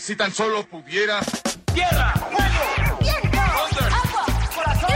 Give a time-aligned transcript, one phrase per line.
[0.00, 1.20] Si tan solo pudiera.
[1.74, 2.14] ¡Tierra!
[2.14, 2.98] ¡Fuego!
[3.00, 3.38] ¡Viento!
[3.38, 4.24] ¡Agua!
[4.54, 4.90] ¡Corazón!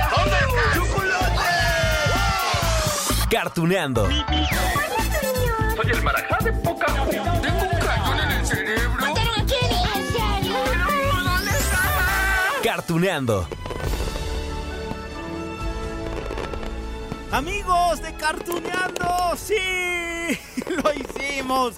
[3.31, 4.09] Cartuneando.
[4.09, 6.87] Soy el marajá de poca.
[6.87, 9.01] Tengo un cañón en el cerebro.
[9.01, 9.83] ¿Mataron a Kenny?
[9.95, 10.57] ¿En serio?
[11.23, 11.81] ¿Dónde está?
[12.65, 13.47] Cartuneando.
[17.31, 20.39] Amigos de Cartuneando, sí,
[20.83, 21.75] lo hicimos.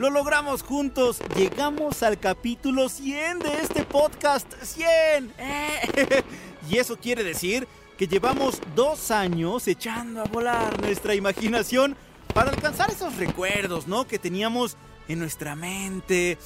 [0.00, 1.18] Lo logramos juntos.
[1.36, 4.50] Llegamos al capítulo 100 de este podcast.
[4.62, 5.34] 100.
[5.36, 6.24] Eh.
[6.70, 11.96] Y eso quiere decir que llevamos dos años echando a volar nuestra imaginación
[12.32, 14.06] para alcanzar esos recuerdos, ¿no?
[14.06, 16.38] Que teníamos en nuestra mente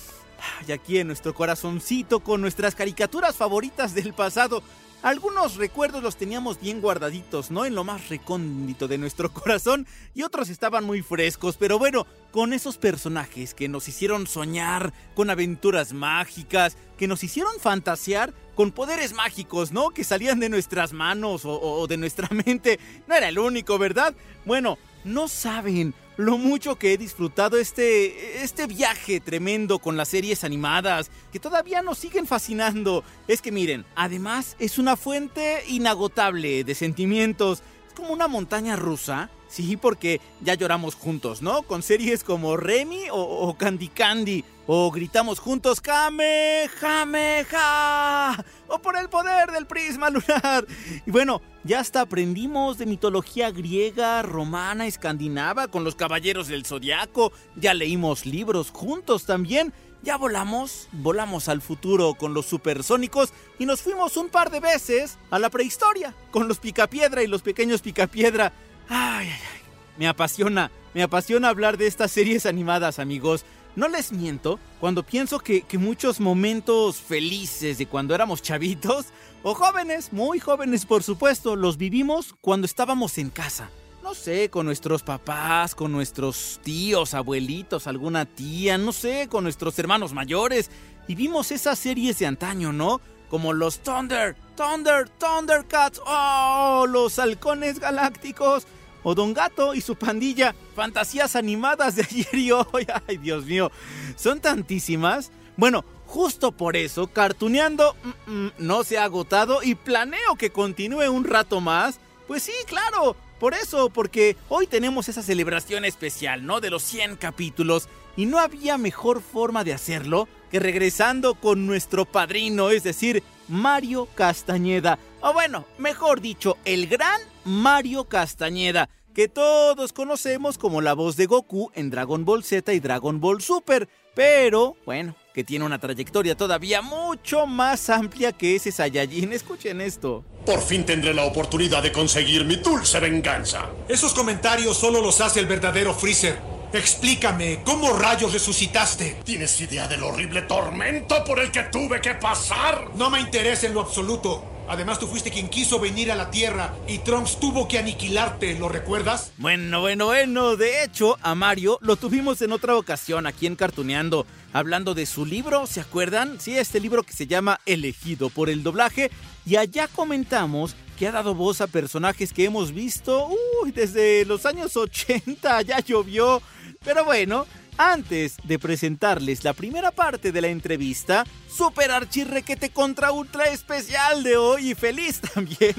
[0.66, 4.64] y aquí en nuestro corazoncito con nuestras caricaturas favoritas del pasado.
[5.04, 7.66] Algunos recuerdos los teníamos bien guardaditos, ¿no?
[7.66, 12.54] En lo más recóndito de nuestro corazón y otros estaban muy frescos, pero bueno, con
[12.54, 19.12] esos personajes que nos hicieron soñar con aventuras mágicas, que nos hicieron fantasear con poderes
[19.12, 19.90] mágicos, ¿no?
[19.90, 22.80] Que salían de nuestras manos o, de nuestra mente.
[23.06, 24.14] No era el único, ¿verdad?
[24.46, 30.44] Bueno, no saben lo mucho que he disfrutado este, este viaje tremendo con las series
[30.44, 33.04] animadas, que todavía nos siguen fascinando.
[33.26, 37.62] Es que miren, además es una fuente inagotable de sentimientos.
[37.94, 39.30] Como una montaña rusa.
[39.48, 41.62] Sí, porque ya lloramos juntos, ¿no?
[41.62, 44.44] Con series como Remy o, Candy Candy.
[44.66, 48.44] O gritamos juntos Kame, Jame, Ja.
[48.66, 50.66] O por el poder del prisma lunar.
[51.06, 57.30] Y bueno, ya hasta aprendimos de mitología griega, romana, escandinava, con los caballeros del zodiaco.
[57.56, 59.72] Ya leímos libros juntos también.
[60.04, 65.16] Ya volamos, volamos al futuro con los supersónicos y nos fuimos un par de veces
[65.30, 68.52] a la prehistoria con los picapiedra y los pequeños picapiedra.
[68.86, 69.60] Ay, ay, ay.
[69.96, 73.46] Me apasiona, me apasiona hablar de estas series animadas, amigos.
[73.76, 79.06] No les miento cuando pienso que, que, muchos momentos felices de cuando éramos chavitos,
[79.42, 83.70] o jóvenes, muy jóvenes por supuesto, los vivimos cuando estábamos en casa.
[84.04, 89.78] No sé, con nuestros papás, con nuestros tíos, abuelitos, alguna tía, no sé, con nuestros
[89.78, 90.70] hermanos mayores.
[91.08, 93.00] Y vimos esas series de antaño, ¿no?
[93.30, 98.66] Como los Thunder, Thunder, Thundercats, oh, los halcones galácticos
[99.04, 102.86] o Don Gato y su pandilla, fantasías animadas de ayer y hoy.
[103.08, 103.72] Ay, Dios mío,
[104.16, 105.32] son tantísimas.
[105.56, 111.10] Bueno, justo por eso, cartuneando mm, mm, no se ha agotado y planeo que continúe
[111.10, 111.98] un rato más.
[112.26, 116.60] Pues sí, claro, por eso, porque hoy tenemos esa celebración especial, ¿no?
[116.60, 117.88] De los 100 capítulos.
[118.16, 124.08] Y no había mejor forma de hacerlo que regresando con nuestro padrino, es decir, Mario
[124.14, 124.98] Castañeda.
[125.20, 131.26] O bueno, mejor dicho, el gran Mario Castañeda, que todos conocemos como la voz de
[131.26, 136.36] Goku en Dragon Ball Z y Dragon Ball Super, pero bueno, que tiene una trayectoria
[136.36, 139.32] todavía mucho más amplia que ese Saiyajin.
[139.32, 140.24] Escuchen esto.
[140.46, 143.68] Por fin tendré la oportunidad de conseguir mi dulce venganza.
[143.88, 146.38] Esos comentarios solo los hace el verdadero Freezer.
[146.72, 149.18] Explícame, ¿cómo rayos resucitaste?
[149.24, 152.90] ¿Tienes idea del horrible tormento por el que tuve que pasar?
[152.94, 154.54] No me interesa en lo absoluto.
[154.66, 158.68] Además, tú fuiste quien quiso venir a la Tierra y Trunks tuvo que aniquilarte, ¿lo
[158.68, 159.32] recuerdas?
[159.36, 160.56] Bueno, bueno, bueno.
[160.56, 165.26] De hecho, a Mario lo tuvimos en otra ocasión aquí en Cartuneando, hablando de su
[165.26, 166.40] libro, ¿se acuerdan?
[166.40, 169.10] Sí, este libro que se llama Elegido por el doblaje.
[169.44, 173.28] Y allá comentamos que ha dado voz a personajes que hemos visto
[173.62, 176.40] uy, desde los años 80, ya llovió.
[176.84, 183.48] Pero bueno, antes de presentarles la primera parte de la entrevista, super archirrequete contra ultra
[183.48, 185.74] especial de hoy y feliz también,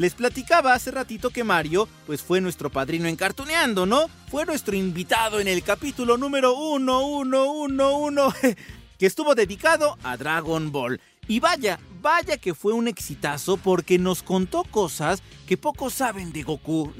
[0.00, 4.08] les platicaba hace ratito que Mario, pues fue nuestro padrino en Cartuneando, ¿no?
[4.30, 8.56] Fue nuestro invitado en el capítulo número 1111,
[8.98, 11.02] que estuvo dedicado a Dragon Ball.
[11.28, 16.44] Y vaya, vaya que fue un exitazo porque nos contó cosas que pocos saben de
[16.44, 16.94] Goku.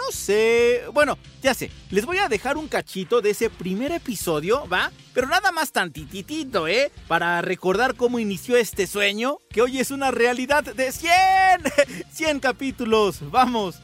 [0.00, 0.80] No sé.
[0.94, 1.70] Bueno, ya sé.
[1.90, 4.90] Les voy a dejar un cachito de ese primer episodio, ¿va?
[5.12, 6.90] Pero nada más tantititito, ¿eh?
[7.06, 11.12] Para recordar cómo inició este sueño, que hoy es una realidad de 100.
[12.12, 13.18] 100 capítulos.
[13.30, 13.82] Vamos.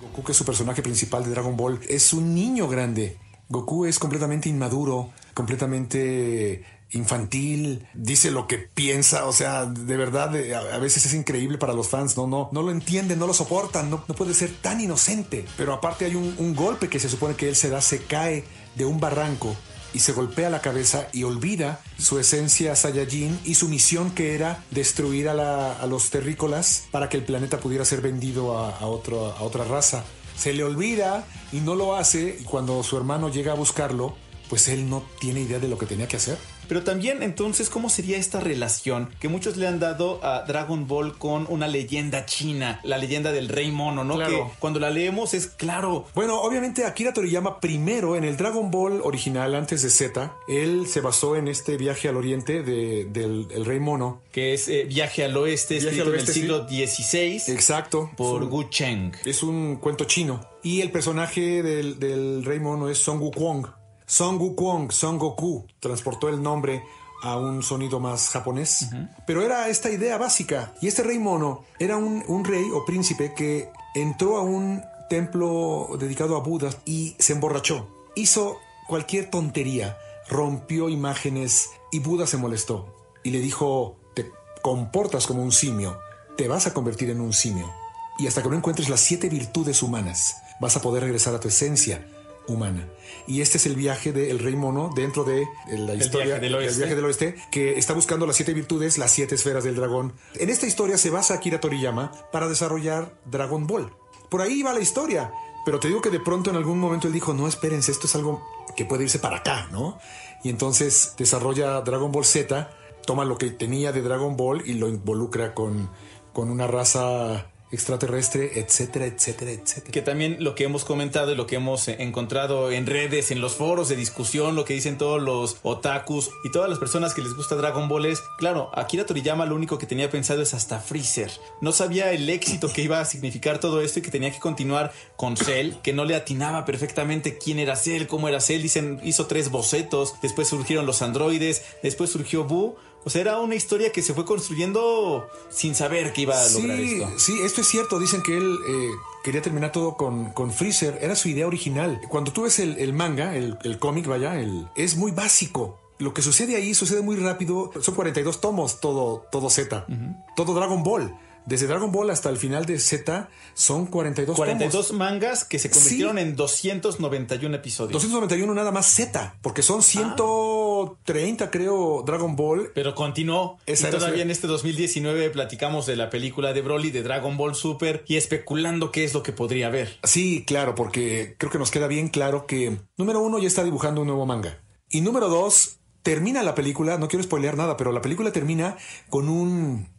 [0.00, 3.18] Goku, que es su personaje principal de Dragon Ball, es un niño grande.
[3.48, 10.54] Goku es completamente inmaduro, completamente infantil, dice lo que piensa, o sea, de verdad, eh,
[10.54, 13.90] a veces es increíble para los fans, no, no, no lo entienden, no lo soportan,
[13.90, 15.44] no, no puede ser tan inocente.
[15.56, 18.44] Pero aparte hay un, golpe que se supone que él se da, se cae
[18.76, 19.54] de un barranco
[19.94, 24.62] y se golpea la cabeza y olvida su esencia Saiyajin y su misión que era
[24.70, 29.32] destruir a, la- a los terrícolas para que el planeta pudiera ser vendido a otro-
[29.32, 30.04] a otra raza.
[30.36, 34.14] Se le olvida y no lo hace y cuando su hermano llega a buscarlo,
[34.50, 36.38] pues él no tiene idea de lo que tenía que hacer.
[36.68, 41.16] Pero también, entonces, ¿cómo sería esta relación que muchos le han dado a Dragon Ball
[41.18, 44.16] con una leyenda china, la leyenda del Rey Mono, ¿no?
[44.16, 44.30] Claro.
[44.52, 46.06] Que cuando la leemos es claro.
[46.14, 51.00] Bueno, obviamente Akira Toriyama primero en el Dragon Ball original antes de Z, él se
[51.00, 54.22] basó en este viaje al oriente de- del el Rey Mono.
[54.32, 58.10] Que es eh, Viaje al Oeste, Viaje escrito al en el siglo XVI Exacto.
[58.16, 59.12] por un- Gu Cheng.
[59.24, 60.40] Es un cuento chino.
[60.62, 63.66] Y el personaje del, del Rey Mono es Son Wukong.
[64.06, 66.84] Son Wukong, Son Goku, transportó el nombre
[67.22, 68.88] a un sonido más japonés.
[69.26, 70.72] Pero era esta idea básica.
[70.80, 75.88] Y este Rey Mono era un, un rey o príncipe que entró a un templo
[75.98, 77.88] dedicado a Buda y se emborrachó.
[78.14, 79.98] Hizo cualquier tontería,
[80.28, 82.94] rompió imágenes y Buda se molestó.
[83.24, 84.30] Y le dijo, te
[84.62, 85.98] comportas como un simio,
[86.36, 87.72] te vas a convertir en un simio.
[88.18, 91.48] Y hasta que no encuentres las siete virtudes humanas, vas a poder regresar a tu
[91.48, 92.06] esencia
[92.48, 92.88] humana.
[93.26, 96.78] Y este es el viaje del Rey Mono dentro de la historia viaje del oeste.
[96.78, 100.12] viaje del oeste, que está buscando las siete virtudes, las siete esferas del dragón.
[100.34, 103.92] En esta historia se basa Akira Toriyama para desarrollar Dragon Ball.
[104.28, 105.32] Por ahí va la historia.
[105.64, 108.14] Pero te digo que de pronto en algún momento él dijo, no, espérense, esto es
[108.14, 108.46] algo
[108.76, 109.98] que puede irse para acá, ¿no?
[110.44, 112.70] Y entonces desarrolla Dragon Ball Z,
[113.04, 115.90] toma lo que tenía de Dragon Ball y lo involucra con,
[116.32, 119.92] con una raza extraterrestre, etcétera, etcétera, etcétera.
[119.92, 123.40] Que también lo que hemos comentado y lo que hemos eh, encontrado en redes, en
[123.40, 127.22] los foros de discusión, lo que dicen todos los otakus y todas las personas que
[127.22, 130.78] les gusta Dragon Ball es, claro, Akira Toriyama lo único que tenía pensado es hasta
[130.78, 131.30] Freezer.
[131.60, 134.92] No sabía el éxito que iba a significar todo esto y que tenía que continuar
[135.16, 138.62] con Cell, que no le atinaba perfectamente quién era Cell, cómo era Cell.
[138.62, 142.76] Dicen, hizo tres bocetos, después surgieron los androides, después surgió Boo.
[143.06, 146.76] O sea, era una historia que se fue construyendo sin saber que iba a lograr
[146.76, 147.18] sí, esto.
[147.18, 148.00] Sí, esto es cierto.
[148.00, 148.90] Dicen que él eh,
[149.22, 150.98] quería terminar todo con, con Freezer.
[151.00, 152.00] Era su idea original.
[152.08, 155.78] Cuando tú ves el, el manga, el, el cómic, vaya, el, es muy básico.
[155.98, 157.70] Lo que sucede ahí sucede muy rápido.
[157.80, 159.86] Son 42 tomos todo, todo Z.
[160.34, 161.16] Todo Dragon Ball.
[161.46, 164.98] Desde Dragon Ball hasta el final de Z son 42, 42 tomos.
[164.98, 167.92] mangas que se convirtieron en 291 episodios.
[167.92, 172.72] 291 nada más Z, porque son 130 creo Dragon Ball.
[172.74, 173.58] Pero continuó.
[173.64, 177.54] Esa y todavía en este 2019 platicamos de la película de Broly, de Dragon Ball
[177.54, 179.98] Super, y especulando qué es lo que podría haber.
[180.02, 184.00] Sí, claro, porque creo que nos queda bien claro que número uno ya está dibujando
[184.00, 184.58] un nuevo manga.
[184.90, 188.76] Y número dos, termina la película, no quiero spoilear nada, pero la película termina
[189.08, 189.95] con un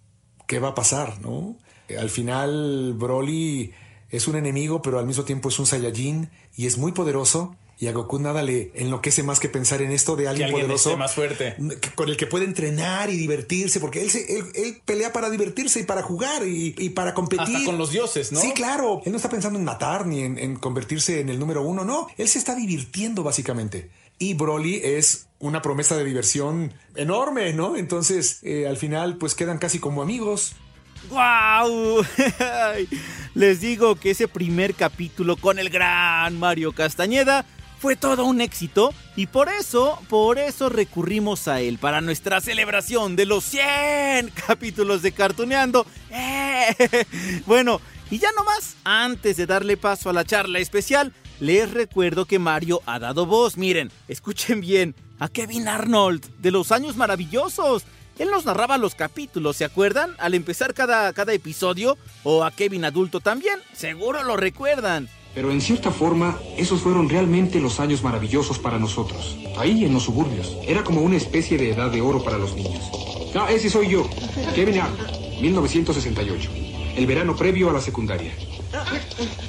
[0.47, 1.21] ¿qué va a pasar?
[1.21, 1.55] ¿No?
[1.99, 3.71] Al final, Broly
[4.09, 7.55] es un enemigo, pero al mismo tiempo es un Saiyajin y es muy poderoso.
[7.79, 10.97] Y a Goku nada le enloquece más que pensar en esto de alguien, alguien poderoso.
[10.97, 11.55] más fuerte.
[11.79, 15.29] que- Con el que puede entrenar y divertirse, porque él, se- él, él pelea para
[15.29, 17.55] divertirse y para jugar y, y para competir.
[17.55, 18.39] Hasta con los dioses, ¿no?
[18.41, 19.03] Sí, claro.
[19.05, 22.07] Él no está pensando en matar ni en, en convertirse en el número uno, no.
[22.17, 23.91] Él se está divirtiendo básicamente.
[24.19, 27.75] Y Broly es una promesa de diversión enorme, ¿no?
[27.75, 30.55] Entonces, eh, al final, pues quedan casi como amigos.
[31.09, 32.03] ¡Guau!
[33.36, 37.45] Les digo que ese primer capítulo con el gran Mario Castañeda
[37.79, 43.15] fue todo un éxito y por eso, por eso recurrimos a él para nuestra celebración
[43.15, 45.86] de los 100 capítulos de Cartuneando.
[46.12, 47.05] ¡Eh!
[47.45, 52.39] Bueno, y ya nomás, antes de darle paso a la charla especial, les recuerdo que
[52.39, 57.84] Mario ha dado voz, miren, escuchen bien, a Kevin Arnold de los años maravillosos.
[58.17, 60.15] Él nos narraba los capítulos, ¿se acuerdan?
[60.17, 65.08] Al empezar cada, cada episodio, o a Kevin adulto también, seguro lo recuerdan.
[65.36, 69.38] Pero en cierta forma, esos fueron realmente los años maravillosos para nosotros.
[69.58, 70.58] Ahí en los suburbios.
[70.67, 72.84] Era como una especie de edad de oro para los niños.
[73.36, 74.10] Ah, ese soy yo,
[74.56, 76.50] Kevin Arnold, 1968.
[76.96, 78.34] El verano previo a la secundaria.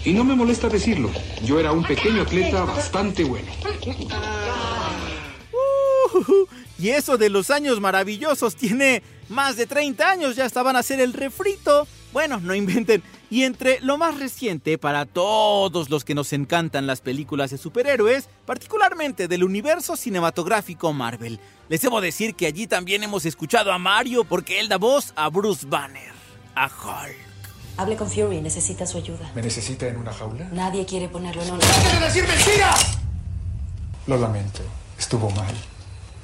[0.05, 1.11] Y no me molesta decirlo,
[1.45, 3.51] yo era un pequeño atleta bastante bueno.
[5.53, 6.47] Uh,
[6.79, 11.01] y eso de los años maravillosos tiene más de 30 años, ya estaban a hacer
[11.01, 11.87] el refrito.
[12.13, 13.03] Bueno, no inventen.
[13.31, 18.29] Y entre lo más reciente para todos los que nos encantan las películas de superhéroes,
[18.47, 24.25] particularmente del universo cinematográfico Marvel, les debo decir que allí también hemos escuchado a Mario
[24.25, 26.13] porque él da voz a Bruce Banner,
[26.55, 27.28] a Hulk.
[27.79, 29.31] Hable con Fury, necesita su ayuda.
[29.37, 30.49] ¿Me necesita en una jaula?
[30.51, 31.59] Nadie quiere ponerlo en un...
[31.61, 32.99] ¡Deje de decir mentiras!
[34.09, 34.63] Lo lamento.
[34.99, 35.55] Estuvo mal.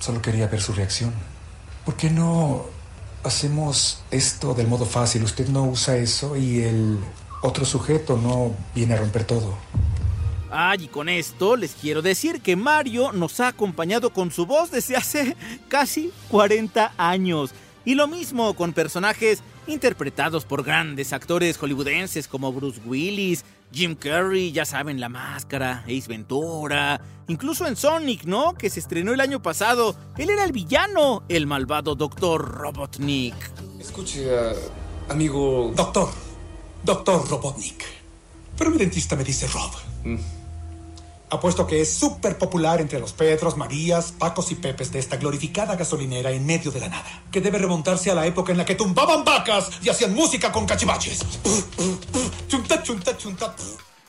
[0.01, 1.15] Solo quería ver su reacción.
[1.85, 2.65] ¿Por qué no
[3.23, 5.23] hacemos esto del modo fácil?
[5.23, 6.99] Usted no usa eso y el
[7.41, 9.55] otro sujeto no viene a romper todo.
[10.51, 14.73] Ay, y con esto les quiero decir que Mario nos ha acompañado con su voz
[14.73, 15.37] desde hace
[15.69, 17.53] casi 40 años.
[17.85, 24.53] Y lo mismo con personajes interpretados por grandes actores hollywoodenses como Bruce Willis, Jim Carrey,
[24.53, 28.55] ya saben, La Máscara, Ace Ventura, incluso en Sonic, ¿no?
[28.55, 29.97] Que se estrenó el año pasado.
[30.17, 33.35] Él era el villano, el malvado Doctor Robotnik.
[33.81, 34.55] Escuche, uh,
[35.11, 35.73] amigo...
[35.75, 36.09] Doctor,
[36.83, 37.85] Doctor Robotnik.
[38.57, 39.73] Pero mi dentista me dice Rob.
[40.05, 40.34] Mm.
[41.31, 45.77] Apuesto que es súper popular entre los Pedros, Marías, Pacos y Pepes de esta glorificada
[45.77, 48.75] gasolinera en medio de la nada, que debe remontarse a la época en la que
[48.75, 51.21] tumbaban vacas y hacían música con cachivaches.
[52.49, 53.55] Chunta, chunta, chunta.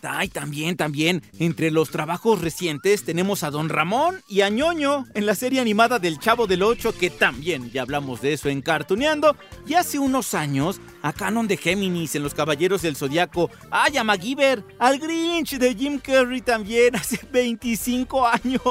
[0.07, 1.23] Ay, también, también.
[1.39, 5.99] Entre los trabajos recientes tenemos a Don Ramón y a Ñoño en la serie animada
[5.99, 9.35] del Chavo del Ocho, que también ya hablamos de eso en Cartuneando.
[9.67, 13.51] Y hace unos años a Canon de Géminis en Los Caballeros del Zodiaco.
[13.69, 18.61] Ay, a MacGyver, al Grinch de Jim Carrey también hace 25 años.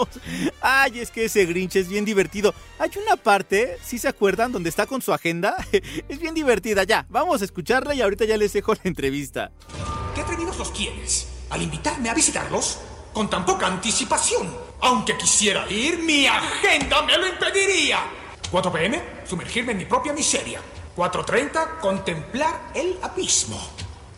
[0.60, 2.52] Ay, es que ese Grinch es bien divertido.
[2.80, 5.54] Hay una parte, si se acuerdan, donde está con su agenda.
[6.08, 6.82] Es bien divertida.
[6.84, 9.52] Ya, vamos a escucharla y ahorita ya les dejo la entrevista.
[10.14, 11.28] ¿Qué atrevidos los quieres?
[11.50, 12.78] Al invitarme a visitarlos
[13.12, 14.52] con tan poca anticipación.
[14.80, 18.00] Aunque quisiera ir, mi agenda me lo impediría.
[18.50, 20.60] 4 pm, sumergirme en mi propia miseria.
[20.96, 23.60] 4.30, contemplar el abismo.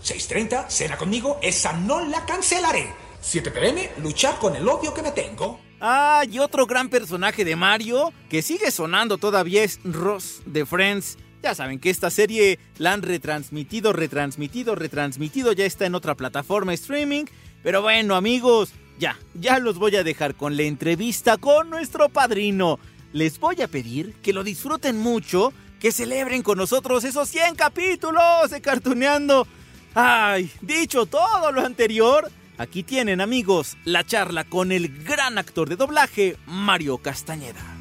[0.04, 2.92] 6.30, cena conmigo, esa no la cancelaré.
[3.21, 5.59] 7 pm, luchar con el odio que me tengo.
[5.80, 11.18] Ah, y otro gran personaje de Mario que sigue sonando todavía es Ross de Friends.
[11.42, 16.73] Ya saben que esta serie la han retransmitido, retransmitido, retransmitido, ya está en otra plataforma
[16.75, 17.25] streaming.
[17.62, 22.78] Pero bueno, amigos, ya, ya los voy a dejar con la entrevista con nuestro padrino.
[23.12, 28.50] Les voy a pedir que lo disfruten mucho, que celebren con nosotros esos 100 capítulos
[28.50, 29.47] de Cartuneando.
[29.95, 35.76] Ay, dicho todo lo anterior, aquí tienen amigos la charla con el gran actor de
[35.76, 37.76] doblaje, Mario Castañeda.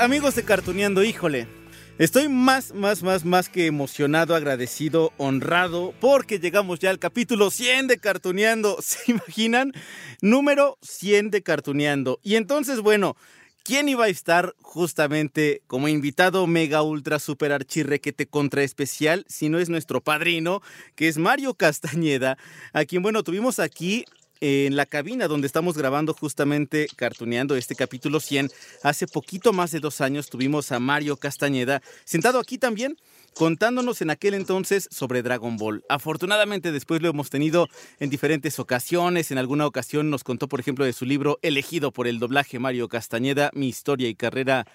[0.00, 1.46] amigos de Cartuneando, híjole.
[2.00, 7.88] Estoy más, más, más, más que emocionado, agradecido, honrado, porque llegamos ya al capítulo 100
[7.88, 8.78] de Cartuneando.
[8.80, 9.74] ¿Se imaginan?
[10.22, 12.18] Número 100 de Cartuneando.
[12.22, 13.18] Y entonces, bueno,
[13.64, 19.58] ¿quién iba a estar justamente como invitado mega ultra super archirrequete contra especial si no
[19.58, 20.62] es nuestro padrino,
[20.94, 22.38] que es Mario Castañeda,
[22.72, 24.06] a quien, bueno, tuvimos aquí
[24.40, 28.50] en la cabina donde estamos grabando justamente cartuneando este capítulo 100.
[28.82, 32.96] Hace poquito más de dos años tuvimos a Mario Castañeda sentado aquí también
[33.34, 35.84] contándonos en aquel entonces sobre Dragon Ball.
[35.88, 37.68] Afortunadamente después lo hemos tenido
[37.98, 39.30] en diferentes ocasiones.
[39.30, 42.88] En alguna ocasión nos contó, por ejemplo, de su libro elegido por el doblaje Mario
[42.88, 44.66] Castañeda, Mi historia y carrera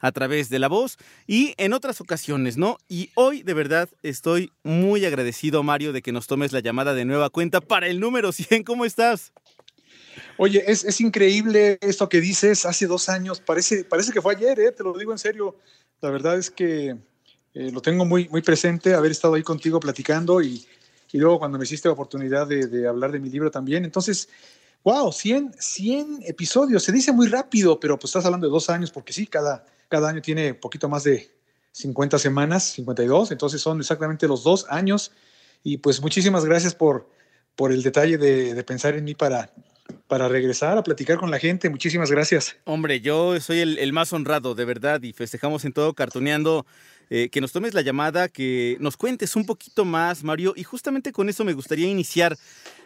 [0.00, 2.78] a través de la voz y en otras ocasiones, ¿no?
[2.88, 7.04] Y hoy de verdad estoy muy agradecido, Mario, de que nos tomes la llamada de
[7.04, 8.64] nueva cuenta para el número 100.
[8.64, 9.32] ¿Cómo estás?
[10.36, 13.40] Oye, es, increíble esto que dices hace dos años.
[13.40, 14.72] Parece, parece que fue ayer, ¿eh?
[14.72, 15.56] te lo digo en serio.
[16.00, 16.96] La verdad es que
[17.54, 20.64] eh, lo tengo muy, muy presente, haber estado ahí contigo platicando y,
[21.12, 23.84] y luego cuando me hiciste la oportunidad de, de, hablar de mi libro también.
[23.84, 24.28] Entonces,
[24.82, 26.82] wow, 100, 100 episodios.
[26.82, 30.08] Se dice muy rápido, pero pues estás hablando de dos años porque sí, cada, cada
[30.08, 31.30] año tiene poquito más de
[31.72, 35.12] 50 semanas, 52, entonces son exactamente los dos años.
[35.62, 37.08] Y pues muchísimas gracias por,
[37.56, 39.50] por el detalle de, pensar en mí para,
[40.06, 41.68] para regresar a platicar con la gente.
[41.70, 42.56] Muchísimas gracias.
[42.64, 46.66] Hombre, yo soy el, más honrado, de verdad, y festejamos en todo cartoneando.
[47.16, 51.12] Eh, que nos tomes la llamada, que nos cuentes un poquito más, Mario, y justamente
[51.12, 52.36] con eso me gustaría iniciar.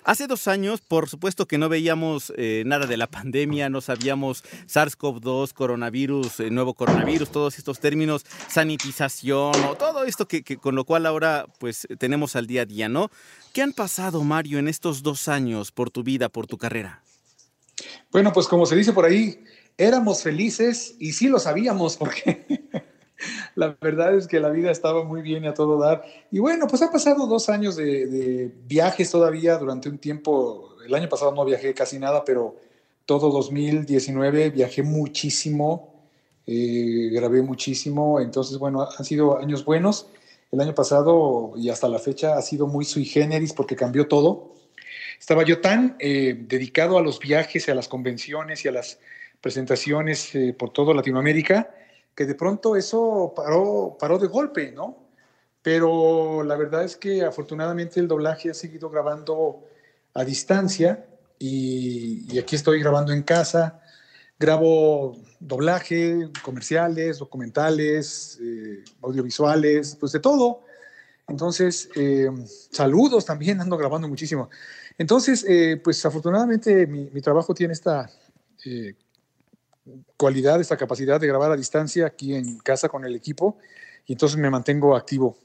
[0.04, 4.44] Hace dos años, por supuesto que no veíamos eh, nada de la pandemia, no sabíamos
[4.66, 10.84] SARS-CoV-2, coronavirus, eh, nuevo coronavirus, todos estos términos, sanitización o todo esto que, con lo
[10.84, 13.10] cual ahora pues tenemos al día a día, ¿no?
[13.54, 17.02] ¿Qué han pasado, Mario, en estos dos años por tu vida, por tu carrera?
[18.12, 19.42] Bueno, pues como se dice por ahí,
[19.78, 22.46] éramos felices y sí lo sabíamos porque
[23.54, 26.04] la verdad es que la vida estaba muy bien y a todo dar.
[26.30, 30.76] Y bueno, pues ha pasado dos años de, viajes todavía durante un tiempo.
[30.86, 32.56] El año pasado no viajé casi nada, pero
[33.06, 35.94] todo 2019 viajé muchísimo,
[36.46, 38.20] eh, grabé muchísimo.
[38.20, 40.08] Entonces, bueno, han sido años buenos.
[40.50, 44.54] El año pasado y hasta la fecha ha sido muy sui generis porque cambió todo.
[45.20, 48.98] Estaba yo tan eh, dedicado a los viajes a las convenciones y a las
[49.40, 51.70] presentaciones eh, por toda Latinoamérica
[52.18, 55.08] que de pronto eso paró, paró de golpe, ¿no?
[55.62, 59.64] pero la verdad es que afortunadamente el doblaje ha seguido grabando
[60.14, 61.06] a distancia
[61.38, 63.80] y, aquí estoy grabando en casa.
[64.38, 70.62] Grabo doblaje, comerciales, documentales, eh, audiovisuales, pues de todo.
[71.28, 72.30] Entonces, eh,
[72.72, 74.48] saludos también, ando grabando muchísimo.
[74.96, 78.10] Entonces, eh, pues afortunadamente mi, mi, trabajo tiene esta
[80.16, 83.58] cualidad, esta capacidad de grabar a distancia aquí en casa con el equipo
[84.06, 85.36] y entonces me mantengo activo.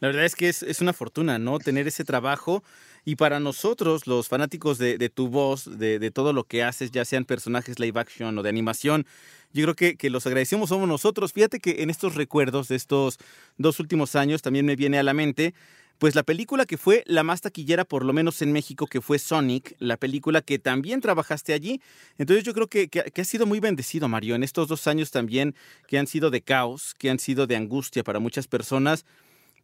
[0.00, 1.58] La verdad es que es, es una fortuna, ¿no?
[1.58, 2.62] Tener ese trabajo
[3.08, 7.04] y para nosotros, los fanáticos de, tu voz, de, de, todo lo que haces, ya
[7.04, 9.06] sean personajes live action o de animación,
[9.52, 11.32] yo creo que, que, los agradecemos somos nosotros.
[11.32, 13.18] Fíjate que en estos recuerdos de estos
[13.58, 15.54] dos últimos años también me viene a la mente,
[15.98, 19.18] pues la película que fue la más taquillera, por lo menos en México, que fue
[19.18, 21.80] Sonic, la película que también trabajaste allí.
[22.18, 25.54] Entonces yo creo que, que, has sido muy bendecido, Mario, en estos dos años también
[25.88, 29.04] que han sido de caos, que han sido de angustia para muchas personas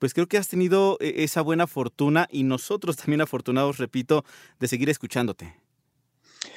[0.03, 4.25] pues creo que has tenido eh, esa buena fortuna y nosotros también afortunados, repito,
[4.59, 5.55] de seguir escuchándote.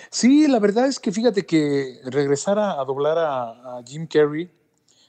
[0.09, 4.49] Sí, la verdad es que fíjate que regresar a, doblar a, Jim Carrey,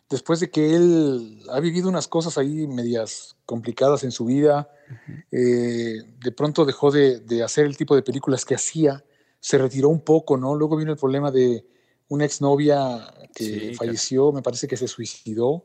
[0.08, 4.92] después de que él ha vivido unas cosas ahí medias complicadas en su vida, uh
[4.92, 5.24] -huh.
[5.32, 9.04] eh, de pronto dejó de, de, hacer el tipo de películas que hacía,
[9.40, 10.54] se retiró un poco, ¿no?
[10.54, 11.64] Luego vino el problema de
[12.08, 14.32] una exnovia que sí, falleció, claro.
[14.32, 15.64] me parece que se suicidó.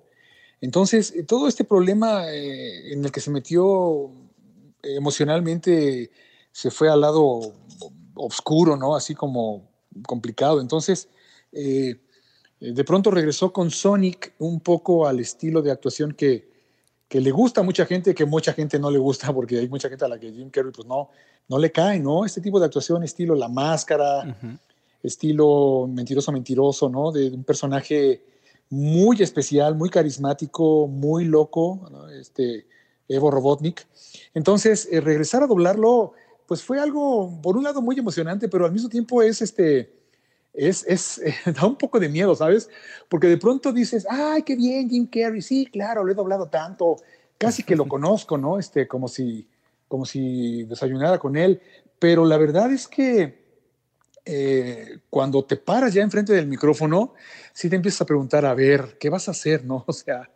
[0.60, 4.12] Entonces, eh, todo este problema eh, en el que se metió
[4.84, 6.12] emocionalmente
[6.52, 7.54] se fue al lado
[8.16, 8.96] oscuro, ¿no?
[8.96, 9.70] Así como
[10.06, 10.62] complicado.
[10.62, 11.10] Entonces,
[11.52, 12.02] eh,
[12.62, 16.48] de pronto regresó con Sonic un poco al estilo de actuación que,
[17.08, 19.90] que, le gusta a mucha gente, que mucha gente no le gusta, porque hay mucha
[19.90, 21.10] gente a la que Jim Carrey pues no,
[21.48, 22.24] no le cae, ¿no?
[22.24, 24.60] Este tipo de actuación, estilo La Máscara, uh -huh.
[25.02, 27.12] estilo Mentiroso, Mentiroso, ¿no?
[27.12, 28.24] De un personaje
[28.70, 32.10] muy especial, muy carismático, muy loco, ¿no?
[32.10, 32.68] este
[33.08, 33.86] Evo Robotnik.
[34.34, 36.14] Entonces, eh, regresar a doblarlo,
[36.48, 40.01] pues fue algo, por un lado, muy emocionante, pero al mismo tiempo es este.
[40.54, 42.70] Es, es eh, da un poco de miedo, ¿sabes?
[43.10, 46.98] Porque de pronto dices, ay, qué bien, Jim Carrey, sí, claro, lo he doblado tanto,
[47.38, 48.60] casi que lo conozco, ¿no?
[48.60, 49.48] Este, como si,
[49.88, 51.62] como si desayunara con él.
[52.00, 53.42] Pero la verdad es que
[54.24, 57.14] eh, cuando te paras ya enfrente del micrófono,
[57.54, 59.66] sí te empiezas a preguntar, a ver, ¿qué vas a hacer?
[59.66, 59.84] ¿No?
[59.88, 60.30] O sea,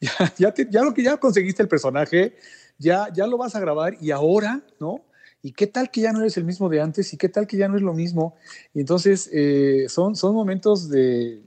[0.00, 2.36] ya, ya, te, ya lo que ya conseguiste el personaje,
[2.78, 5.04] ya, ya lo vas a grabar y ahora, ¿no?
[5.46, 7.12] ¿Y qué tal que ya no eres el mismo de antes?
[7.12, 8.34] ¿Y qué tal que ya no es lo mismo?
[8.74, 11.40] Y entonces eh, son, son momentos de,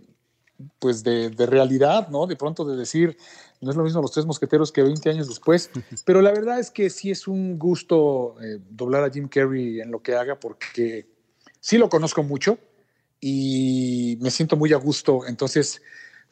[0.80, 2.26] pues de, de, realidad, ¿no?
[2.26, 3.18] De pronto de decir,
[3.60, 5.70] no es lo mismo los tres mosqueteros que 20 años después,
[6.06, 9.92] pero la verdad es que sí es un gusto eh, doblar a Jim Carrey en
[9.92, 11.06] lo que haga porque
[11.60, 12.58] sí lo conozco mucho
[13.20, 15.28] y me siento muy a gusto.
[15.28, 15.82] Entonces,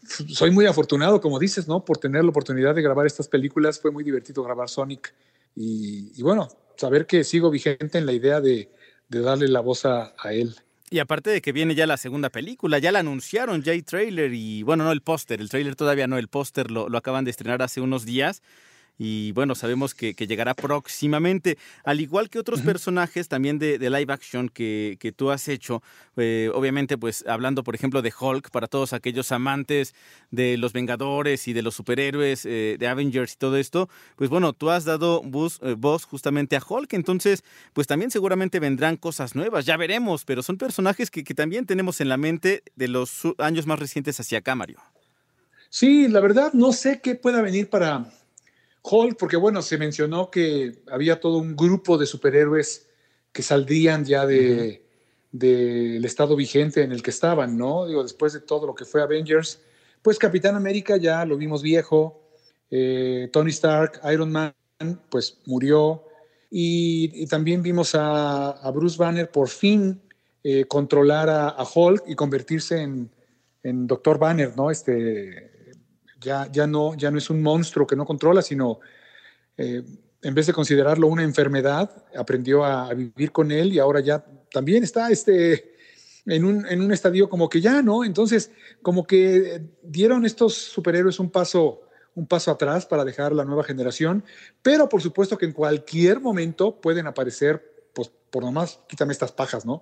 [0.05, 1.83] soy muy afortunado, como dices, ¿no?
[1.83, 3.77] Por tener la oportunidad de grabar estas películas.
[3.77, 5.13] Fue muy divertido grabar Sonic.
[5.59, 8.69] Y, bueno, saber que sigo vigente en la idea de,
[9.09, 10.55] de darle la voz a, a, él.
[10.91, 14.33] Y aparte de que viene ya la segunda película, ya la anunciaron, ya hay trailer
[14.33, 17.31] y bueno, no el póster, el trailer todavía no, el póster lo, lo acaban de
[17.31, 18.43] estrenar hace unos días
[18.97, 22.65] y bueno, sabemos que, que, llegará próximamente, al igual que otros uh -huh.
[22.65, 25.83] personajes también de, de, live action que, que tú has hecho,
[26.15, 29.93] eh, obviamente pues hablando por ejemplo de Hulk, para todos aquellos amantes
[30.31, 34.53] de los Vengadores y de los superhéroes, eh, de Avengers y todo esto, pues bueno,
[34.53, 39.35] tú has dado voz, eh, voz justamente a Hulk, entonces pues también seguramente vendrán cosas
[39.35, 43.21] nuevas, ya veremos, pero son personajes que, que también tenemos en la mente de los
[43.37, 44.79] años más recientes hacia acá, Mario.
[45.69, 48.09] Sí, la verdad no sé qué pueda venir para
[48.89, 52.89] Hulk, porque bueno, se mencionó que había todo un grupo de superhéroes
[53.31, 54.81] que saldrían ya de, uh -huh.
[55.31, 57.85] del estado vigente en el que estaban, ¿no?
[57.85, 59.61] Digo, después de todo lo que fue Avengers,
[60.01, 62.29] pues Capitán América ya lo vimos viejo,
[62.71, 64.53] eh, Tony Stark, Iron Man,
[65.09, 66.03] pues murió,
[66.49, 70.01] y, y también vimos a, a, Bruce Banner por fin
[70.43, 73.11] eh, controlar a, a, Hulk y convertirse en,
[73.63, 74.71] en Doctor Banner, ¿no?
[74.71, 75.56] Este,
[76.27, 78.79] ya, ya, no, ya no es un monstruo que no controla, sino
[79.57, 79.81] eh,
[80.21, 84.83] en vez de considerarlo una enfermedad, aprendió a, vivir con él y ahora ya también
[84.83, 85.73] está este,
[86.25, 88.03] en, un, en un estadio como que ya, ¿no?
[88.03, 91.81] Entonces, como que dieron estos superhéroes un paso,
[92.13, 94.23] un paso atrás para dejar la nueva generación,
[94.61, 99.65] pero por supuesto que en cualquier momento pueden aparecer, pues por nomás, quítame estas pajas,
[99.65, 99.81] ¿no?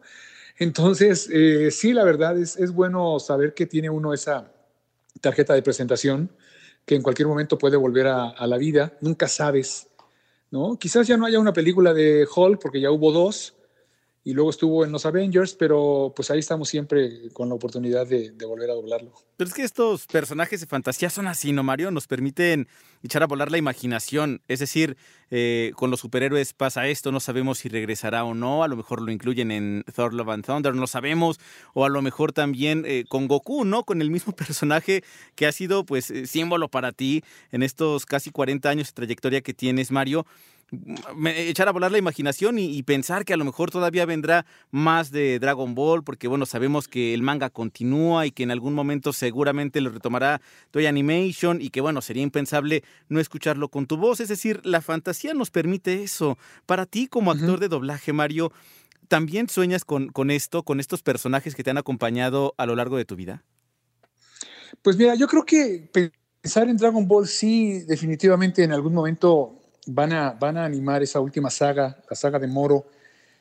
[0.58, 4.54] Entonces, eh, sí, la verdad es, es bueno saber que tiene uno esa
[5.21, 6.32] tarjeta de presentación
[6.86, 8.97] que en cualquier momento puede volver a, la vida.
[9.01, 9.88] Nunca sabes,
[10.51, 10.78] ¿no?
[10.78, 13.56] Quizás ya no haya una película de Hulk porque ya hubo dos
[14.27, 18.33] y luego estuvo en los Avengers, pero pues ahí estamos siempre con la oportunidad de,
[18.45, 19.13] volver a doblarlo.
[19.38, 21.91] Pero es que estos personajes de fantasía son así, ¿no, Mario?
[21.91, 22.67] Nos permiten
[23.03, 24.41] echar a volar la imaginación.
[24.47, 24.97] Es decir,
[25.29, 28.99] eh, con los superhéroes pasa esto, no sabemos si regresará o no, a lo mejor
[28.99, 31.39] lo incluyen en Thor Love and Thunder, no sabemos,
[31.75, 33.83] o a lo mejor también eh, con Goku, ¿no?
[33.83, 35.03] Con el mismo personaje
[35.35, 39.41] que ha sido pues eh, símbolo para ti en estos casi 40 años de trayectoria
[39.41, 40.25] que tienes, Mario
[41.28, 45.39] echar a volar la imaginación y, pensar que a lo mejor todavía vendrá más de
[45.39, 49.82] Dragon Ball, porque bueno, sabemos que el manga continúa y que en algún momento seguramente
[49.82, 54.30] lo retomará Toy Animation y que bueno, sería impensable no escucharlo con tu voz, es
[54.30, 56.38] decir, la fantasía nos permite eso.
[56.65, 58.51] Para ti como actor de doblaje, Mario,
[59.08, 62.97] ¿también sueñas con, con esto, con estos personajes que te han acompañado a lo largo
[62.97, 63.43] de tu vida?
[64.82, 65.89] Pues mira, yo creo que
[66.41, 71.19] pensar en Dragon Ball sí, definitivamente en algún momento van a, van a animar esa
[71.19, 72.88] última saga, la saga de Moro,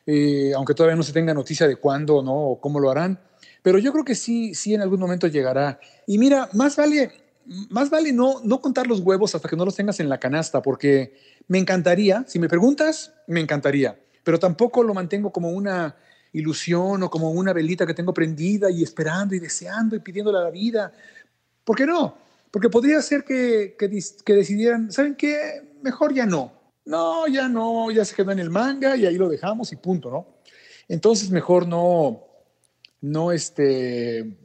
[0.05, 2.33] eh, aunque todavía no se tenga noticia de cuándo ¿no?
[2.33, 3.19] o cómo lo harán.
[3.61, 5.79] Pero yo creo que sí, sí en algún momento llegará.
[6.05, 7.11] Y mira, más vale,
[7.69, 10.61] más vale no, no contar los huevos hasta que no los tengas en la canasta,
[10.61, 11.15] porque
[11.47, 15.95] me encantaría, si me preguntas, me encantaría, pero tampoco lo mantengo como una
[16.33, 20.41] ilusión o como una velita que tengo prendida y esperando y deseando y pidiéndole a
[20.41, 20.91] la vida.
[21.63, 22.17] ¿Por qué no?
[22.51, 23.89] Porque podría ser que, que,
[24.23, 25.74] que decidieran, ¿saben qué?
[25.85, 26.51] Mejor ya no.
[26.85, 30.11] No, ya no, ya se quedó en el manga y ahí lo dejamos y punto,
[30.11, 30.27] ¿no?
[30.87, 32.27] Entonces mejor no,
[33.01, 34.37] no este,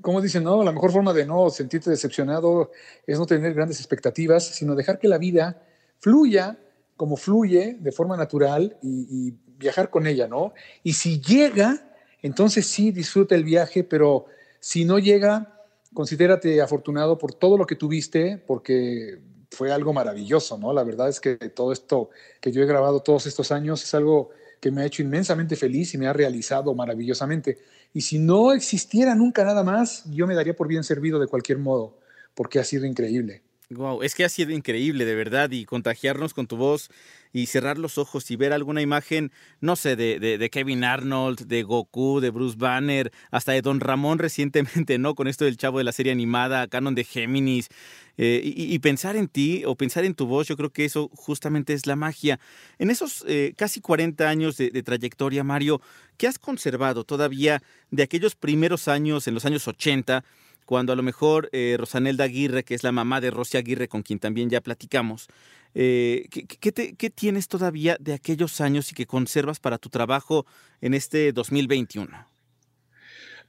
[0.00, 2.70] como dicen, no, la mejor forma de no sentirte decepcionado
[3.06, 5.62] es no tener grandes expectativas, sino dejar que la vida
[6.00, 6.58] fluya
[6.96, 10.54] como fluye de forma natural y, y viajar con ella, ¿no?
[10.82, 11.90] Y si llega,
[12.22, 14.26] entonces sí disfruta el viaje, pero
[14.60, 20.72] si no llega, considérate afortunado por todo lo que tuviste, porque fue algo maravilloso, ¿no?
[20.72, 24.30] La verdad es que todo esto que yo he grabado todos estos años es algo
[24.60, 27.58] que me ha hecho inmensamente feliz y me ha realizado maravillosamente.
[27.92, 31.58] Y si no existiera nunca nada más, yo me daría por bien servido de cualquier
[31.58, 31.98] modo,
[32.34, 33.42] porque ha sido increíble.
[33.70, 36.88] Wow, es que ha sido increíble, de verdad, y contagiarnos con tu voz
[37.36, 41.64] y cerrar los ojos y ver alguna imagen, no sé, de, de, Kevin Arnold, de
[41.64, 45.14] Goku, de Bruce Banner, hasta de Don Ramón recientemente, ¿no?
[45.14, 47.68] Con esto del chavo de la serie animada, Canon de Géminis,
[48.16, 51.74] eh, y, pensar en ti o pensar en tu voz, yo creo que eso justamente
[51.74, 52.40] es la magia.
[52.78, 55.82] En esos eh, casi 40 años de, trayectoria, Mario,
[56.16, 60.24] ¿qué has conservado todavía de aquellos primeros años, en los años 80?
[60.64, 64.02] cuando a lo mejor eh, Rosanelda Aguirre, que es la mamá de Rosy Aguirre, con
[64.02, 65.28] quien también ya platicamos,
[65.78, 70.46] eh, ¿qué, tienes todavía de aquellos años y que conservas para tu trabajo
[70.80, 72.26] en este 2021?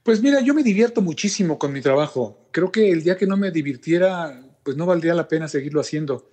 [0.02, 2.48] Pues mira, yo me divierto muchísimo con mi trabajo.
[2.50, 6.30] Creo que el día que no me divirtiera, pues no valdría la pena seguirlo haciendo,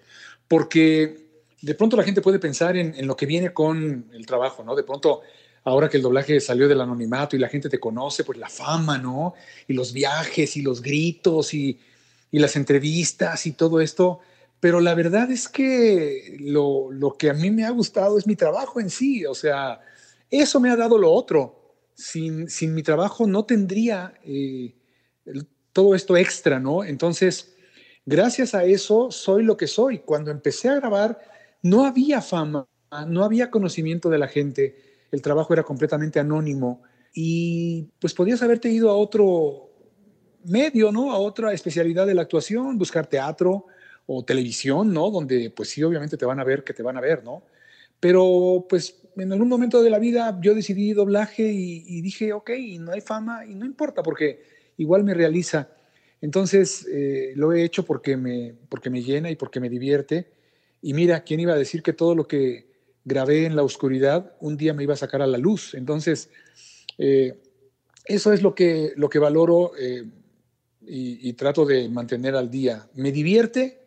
[0.48, 1.30] porque
[1.62, 4.76] de pronto la gente puede pensar en, en lo que viene con el trabajo, ¿no?
[4.76, 5.22] De pronto
[5.66, 8.98] ahora que el doblaje salió del anonimato y la gente te conoce, pues la fama,
[8.98, 9.34] ¿no?
[9.68, 11.80] Y los viajes y los gritos y,
[12.32, 14.20] las entrevistas y todo esto.
[14.60, 18.80] Pero la verdad es que lo, que a mí me ha gustado es mi trabajo
[18.80, 19.26] en sí.
[19.26, 19.80] O sea,
[20.30, 21.76] eso me ha dado lo otro.
[21.94, 24.76] Sin, mi trabajo no tendría eh,
[25.72, 26.84] todo esto extra, ¿no?
[26.84, 27.56] Entonces,
[28.06, 30.00] gracias a eso soy lo que soy.
[30.00, 31.20] Cuando empecé a grabar,
[31.62, 32.68] no había fama,
[33.08, 38.70] no había conocimiento de la gente el trabajo era completamente anónimo y pues podías haberte
[38.70, 39.70] ido a otro
[40.44, 41.12] medio, ¿no?
[41.12, 43.66] A otra especialidad de la actuación, buscar teatro
[44.08, 45.10] o televisión, ¿no?
[45.10, 47.44] Donde pues sí, obviamente te van a ver, que te van a ver, ¿no?
[48.00, 52.92] Pero pues en algún momento de la vida yo decidí doblaje y, dije, ok, no
[52.92, 54.44] hay fama y no importa porque
[54.78, 55.70] igual me realiza.
[56.22, 60.32] Entonces eh, lo he hecho porque me, porque me llena y porque me divierte.
[60.82, 64.58] Y mira, ¿quién iba a decir que todo lo que grabé en la oscuridad, un
[64.58, 65.76] día me iba a sacar a la luz.
[65.76, 66.30] Entonces,
[66.98, 67.40] eh,
[68.04, 70.04] eso es lo que, lo que valoro eh,
[70.88, 72.88] y, trato de mantener al día.
[72.96, 73.85] Me divierte,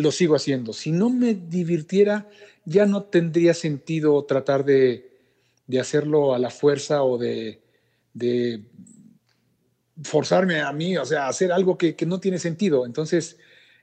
[0.00, 0.72] lo sigo haciendo.
[0.72, 2.28] Si no me divirtiera,
[2.64, 5.08] ya no tendría sentido tratar de,
[5.78, 7.60] hacerlo a la fuerza o de,
[10.02, 12.86] forzarme a mí, o sea, hacer algo que, no tiene sentido.
[12.86, 13.38] Entonces,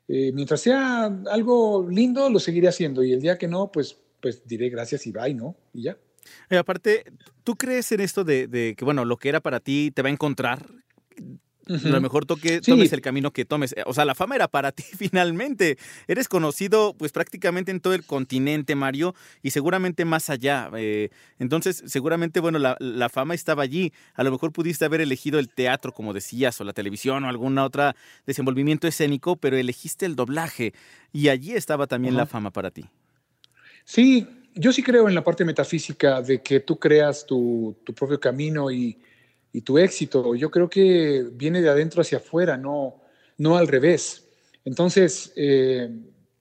[0.08, 4.48] eh, mientras sea algo lindo, lo seguiré haciendo y el día que no, pues pues
[4.48, 5.56] diré gracias y bye, ¿no?
[5.74, 5.98] Y ya.
[6.50, 7.06] Eh, aparte,
[7.44, 10.12] ¿tú crees en esto de, que, bueno, lo que era para ti te va a
[10.12, 10.66] encontrar?
[11.70, 13.76] A lo mejor toque, tomes el camino que tomes.
[13.86, 15.78] O sea, la fama era para ti finalmente.
[16.08, 20.70] Eres conocido pues prácticamente en todo el continente, Mario, y seguramente más allá.
[20.78, 23.94] Eh, entonces, seguramente, bueno, la, la, fama estaba allí.
[24.16, 27.64] A lo mejor pudiste haber elegido el teatro, como decías, o la televisión, o alguna
[27.64, 30.74] otra desenvolvimiento escénico, pero elegiste el doblaje.
[31.12, 32.86] Y allí estaba también la fama para ti.
[33.86, 38.20] Sí, yo sí creo en la parte metafísica de que tú creas tu, tu propio
[38.20, 38.98] camino y,
[39.58, 40.36] y, tu éxito.
[40.36, 43.02] Yo creo que viene de adentro hacia afuera, no,
[43.38, 44.28] no al revés.
[44.66, 45.90] Entonces, eh,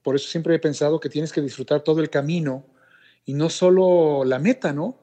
[0.02, 2.66] por eso siempre he pensado que tienes que disfrutar todo el camino
[3.24, 4.98] y no solo la meta, ¿no?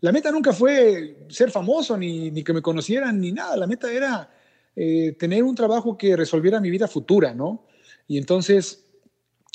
[0.00, 3.56] La meta nunca fue ser famoso ni, ni que me conocieran ni nada.
[3.56, 4.30] La meta era
[4.74, 7.66] eh, tener un trabajo que resolviera mi vida futura, ¿no?
[8.08, 8.86] Y entonces,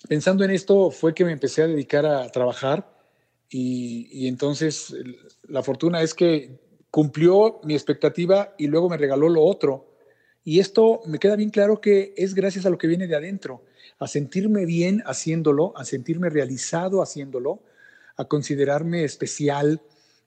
[0.07, 2.93] pensando en esto, fue que me empecé a dedicar a trabajar
[3.49, 4.95] y, y entonces
[5.47, 6.64] la fortuna es que
[6.95, 9.97] cumplió mi expectativa y luego me regaló lo otro.
[10.45, 13.65] Y esto me queda bien claro que es gracias a lo que viene de adentro,
[13.99, 17.59] a sentirme bien haciéndolo, a sentirme realizado haciéndolo,
[18.15, 19.81] a considerarme especial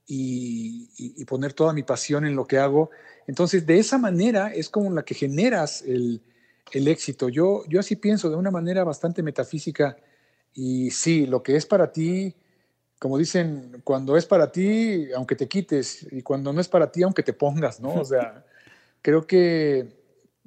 [0.07, 2.91] y, poner toda mi pasión en lo que hago.
[3.27, 6.21] Entonces, de esa manera es como la que generas el,
[6.73, 7.31] el éxito.
[7.31, 9.97] Yo, yo así pienso de una manera bastante metafísica.
[10.53, 12.35] Y sí, lo que es para ti,
[12.99, 17.03] como dicen, cuando es para ti, aunque te quites, y cuando no es para ti,
[17.03, 17.95] aunque te pongas, ¿no?
[17.95, 18.45] O sea,
[19.03, 19.89] creo que,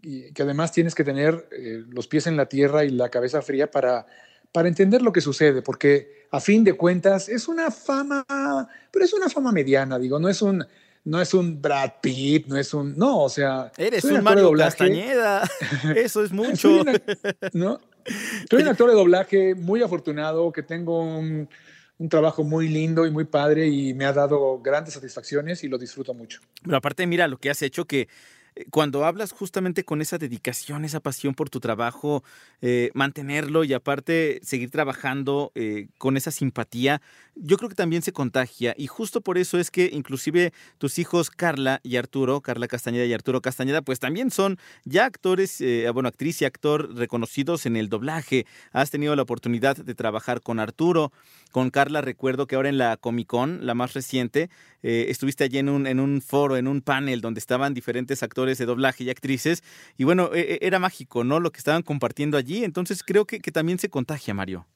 [0.01, 3.71] que además tienes que tener eh, los pies en la tierra y la cabeza fría
[3.71, 4.05] para,
[4.51, 8.25] para entender lo que sucede, porque a fin de cuentas es una fama,
[8.91, 10.65] pero es una fama mediana, digo, no es un
[11.03, 12.95] no es un Brad Pitt, no es un.
[12.95, 13.71] No, o sea.
[13.75, 15.49] Eres un, Mario Castañeda.
[15.95, 16.81] Eso es mucho.
[16.81, 16.93] una,
[17.53, 17.79] ¿no?
[18.49, 21.49] soy un actor de doblaje muy afortunado, que tengo un,
[22.01, 25.77] un, trabajo muy lindo y muy padre y me ha dado grandes satisfacciones y lo
[25.77, 26.41] disfruto mucho.
[26.63, 28.07] Pero aparte, mira lo que has hecho que
[28.69, 32.23] cuando hablas justamente con esa dedicación, esa pasión por tu trabajo,
[32.61, 37.01] eh, mantenerlo y aparte seguir trabajando eh, con esa simpatía,
[37.35, 38.73] yo creo que también se contagia.
[38.77, 43.13] Y justo por eso es que inclusive tus hijos Carla y Arturo, Carla Castañeda y
[43.13, 47.87] Arturo Castañeda, pues también son ya actores, eh, bueno, actriz y actor reconocidos en el
[47.87, 48.45] doblaje.
[48.73, 51.13] Has tenido la oportunidad de trabajar con Arturo.
[51.51, 54.49] Con Carla recuerdo que ahora en la Comic Con, la más reciente,
[54.83, 58.40] eh, estuviste allí en un, en un foro, en un panel donde estaban diferentes actores
[58.45, 59.63] de doblaje y actrices.
[59.97, 61.39] Y bueno, e, e, era mágico, ¿no?
[61.39, 62.63] Lo que estaban compartiendo allí.
[62.63, 64.67] Entonces creo que, que también se contagia, Mario.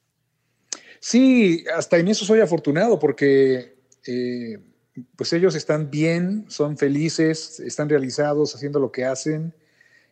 [1.00, 3.76] Sí, hasta en eso soy afortunado porque
[4.06, 4.58] eh,
[5.16, 9.52] pues ellos están bien, son felices, están realizados haciendo lo que hacen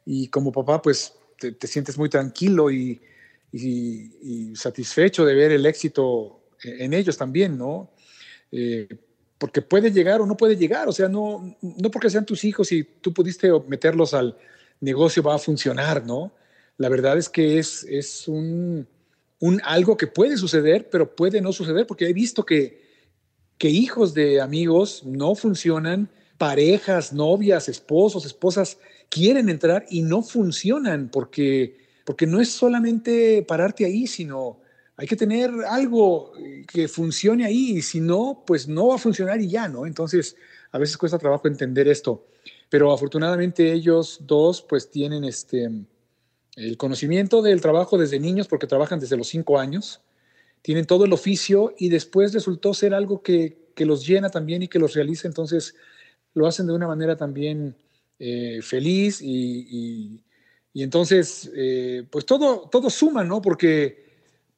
[0.05, 3.01] y como papá pues te, te sientes muy tranquilo y,
[4.57, 7.93] satisfecho de ver el éxito en ellos también, ¿no?
[8.51, 8.89] Eh,
[9.45, 12.73] porque puede llegar o no puede llegar, o sea, no, no porque sean tus hijos
[12.73, 14.39] y tú pudiste meterlos al
[14.81, 16.33] negocio va a funcionar, ¿no?
[16.79, 18.89] La verdad es que es, es un,
[19.41, 22.89] un algo que puede suceder, pero puede no suceder, porque he visto que,
[23.59, 28.79] que hijos de amigos no funcionan, parejas, novias, esposos, esposas
[29.11, 31.77] quieren entrar y no funcionan porque,
[32.07, 34.64] porque no es solamente pararte ahí, sino
[34.97, 36.33] hay que tener algo
[36.69, 39.87] que funcione ahí y si no, pues no va a funcionar y ya, ¿no?
[39.87, 40.37] Entonces,
[40.71, 42.27] a veces cuesta trabajo entender esto,
[42.69, 45.71] pero afortunadamente ellos dos pues tienen este
[46.57, 50.03] el conocimiento del trabajo desde niños, porque trabajan desde los cinco años,
[50.63, 54.69] tienen todo el oficio y después resultó ser algo que, que los llena también y
[54.69, 55.75] que los realiza, entonces
[56.33, 57.77] lo hacen de una manera también
[58.19, 60.25] eh, feliz y, y,
[60.73, 63.43] y, entonces, eh, pues todo, todo suma, ¿no?
[63.43, 64.04] Porque,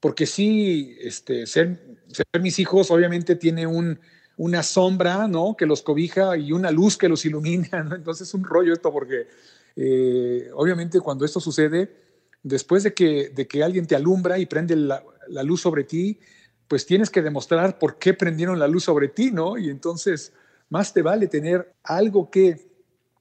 [0.00, 1.98] porque sí, este, ser,
[2.40, 3.98] mis hijos obviamente tiene un,
[4.36, 5.56] una sombra, ¿no?
[5.56, 7.68] Que los cobija y una luz que los ilumina.
[7.94, 9.26] Entonces es un rollo esto porque
[9.74, 11.96] eh, obviamente cuando esto sucede,
[12.42, 16.20] después de que, de que alguien te alumbra y prende la, la, luz sobre ti,
[16.68, 19.56] pues tienes que demostrar por qué prendieron la luz sobre ti, ¿no?
[19.56, 20.32] Y entonces
[20.68, 22.68] más te vale tener algo que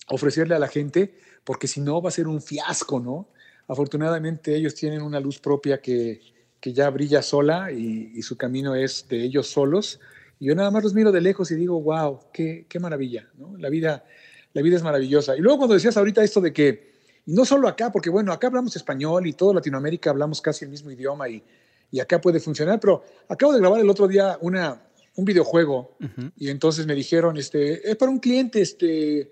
[0.10, 3.30] ofrecerle a la gente, porque si no va a ser un fiasco, ¿no?
[3.68, 6.35] Afortunadamente ellos tienen una luz propia que,
[6.66, 10.00] que ya brilla sola y, y, su camino es de ellos solos.
[10.40, 13.56] Y yo nada más los miro de lejos y digo, wow, qué, qué maravilla, ¿no?
[13.58, 14.04] La vida
[14.56, 15.38] la vida es maravillosa.
[15.38, 16.94] Y luego cuando decías ahorita esto de que,
[17.26, 20.72] y no solo acá, porque bueno, acá hablamos español y toda Latinoamérica hablamos casi el
[20.72, 21.44] mismo idioma y,
[21.92, 24.82] y acá puede funcionar, pero acabo de grabar el otro día una,
[25.18, 26.32] un videojuego uh -huh.
[26.38, 29.30] y entonces me dijeron, este, es para un cliente, este,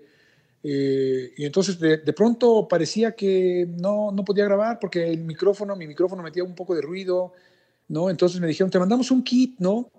[0.64, 5.76] eh, y entonces de, de, pronto parecía que no, no podía grabar porque el micrófono,
[5.76, 7.32] mi micrófono metía un poco de ruido,
[7.88, 8.10] ¿no?
[8.10, 9.90] Entonces me dijeron, te mandamos un kit, ¿no?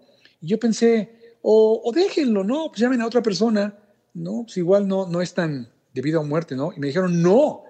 [0.42, 2.68] Y yo pensé, o, o déjenlo, ¿no?
[2.68, 3.80] Pues llamen a otra persona
[4.16, 6.72] no, pues igual no, no es tan debido a muerte, ¿no?
[6.76, 7.64] Y me dijeron, no,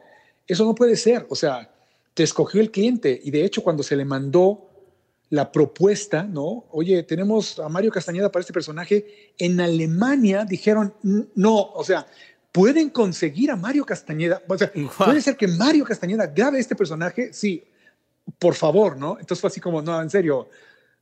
[0.47, 1.25] eso no puede ser.
[1.29, 1.71] O sea,
[2.13, 4.69] te escogió el cliente y de hecho cuando se le mandó
[5.29, 6.65] la propuesta, ¿no?
[6.71, 12.05] Oye, tenemos a Mario Castañeda para este personaje, en Alemania dijeron, no, o sea,
[12.55, 17.33] pueden conseguir a Mario Castañeda, o sea, puede ser que Mario Castañeda grabe este personaje,
[17.33, 17.61] sí,
[18.39, 19.19] por favor, ¿no?
[19.19, 20.47] Entonces fue así como, no, en serio,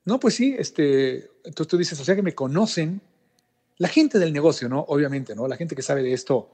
[0.04, 3.02] no, pues sí, este, entonces tú dices, o sea que me conocen,
[3.78, 4.84] la gente del negocio, ¿no?
[4.88, 5.48] Obviamente, ¿no?
[5.48, 6.50] La gente que sabe de esto,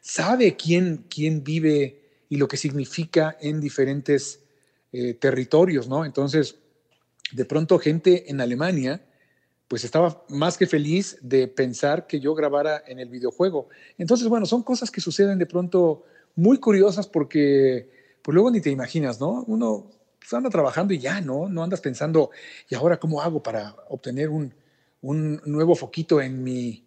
[0.00, 4.40] sabe quién, quién vive y lo que significa en diferentes
[4.92, 6.04] eh, territorios, ¿no?
[6.04, 6.56] Entonces,
[7.30, 9.00] de pronto gente en Alemania,
[9.70, 13.68] pues estaba más que feliz de pensar que yo grabara en el videojuego.
[13.98, 16.02] Entonces, bueno, son cosas que suceden de pronto
[16.34, 17.88] muy curiosas porque,
[18.20, 19.44] pues luego ni te imaginas, ¿no?
[19.46, 21.48] Uno pues, anda trabajando y ya, ¿no?
[21.48, 22.30] No andas pensando,
[22.68, 24.52] ¿y ahora cómo hago para obtener un,
[25.02, 26.84] un nuevo foquito en mi,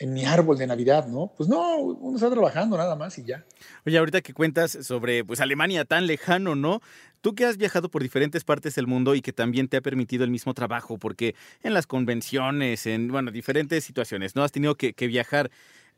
[0.00, 1.30] en mi árbol de Navidad, ¿no?
[1.36, 3.44] Pues no, uno está trabajando nada más y ya.
[3.84, 6.80] Oye, ahorita que cuentas sobre pues Alemania tan lejano, ¿no?
[7.20, 10.24] Tú que has viajado por diferentes partes del mundo y que también te ha permitido
[10.24, 14.42] el mismo trabajo, porque en las convenciones, en bueno, diferentes situaciones, ¿no?
[14.42, 15.50] Has tenido que, que viajar.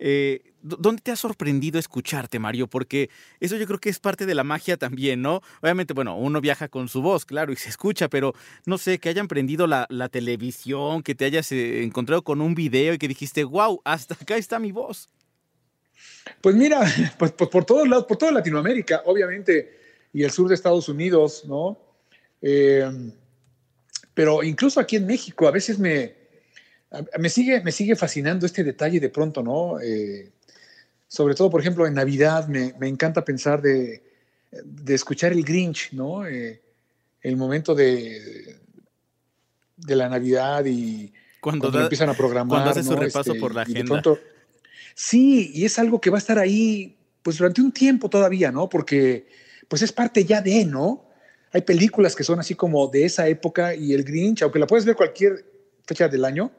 [0.05, 2.67] Eh, ¿Dónde te ha sorprendido escucharte, Mario?
[2.67, 5.43] Porque eso yo creo que es parte de la magia también, ¿no?
[5.61, 8.35] Obviamente, bueno, uno viaja con su voz, claro, y se escucha, pero
[8.67, 12.95] no sé, que hayan prendido la, televisión, que te hayas eh, encontrado con un video
[12.95, 15.09] y que dijiste, wow, hasta acá está mi voz.
[16.41, 16.81] Pues mira,
[17.19, 19.79] pues, pues por todos lados, por toda Latinoamérica, obviamente,
[20.12, 21.79] y el sur de Estados Unidos, ¿no?
[22.41, 22.91] Eh,
[24.15, 26.21] pero incluso aquí en México, a veces me,
[27.18, 29.81] me sigue, me sigue fascinando este detalle de pronto, ¿no?
[29.81, 30.31] Eh,
[31.09, 34.02] sobre todo, por ejemplo, en Navidad me, me encanta pensar de,
[34.64, 36.26] de, escuchar el Grinch, ¿no?
[36.26, 36.61] Eh,
[37.22, 38.57] el momento de,
[39.76, 42.48] de la Navidad y cuando, cuando empiezan a programar.
[42.48, 43.00] Cuando hace su ¿no?
[43.00, 44.00] repaso Este, por la de agenda.
[44.02, 44.20] pronto-
[44.94, 48.68] sí, y es algo que va a estar ahí pues durante un tiempo todavía, ¿no?
[48.68, 49.26] Porque
[49.68, 51.05] pues es parte ya de, ¿no?
[51.52, 54.85] Hay películas que son así como de esa época y el Grinch, aunque la puedes
[54.85, 55.44] ver cualquier
[55.87, 56.50] fecha del año,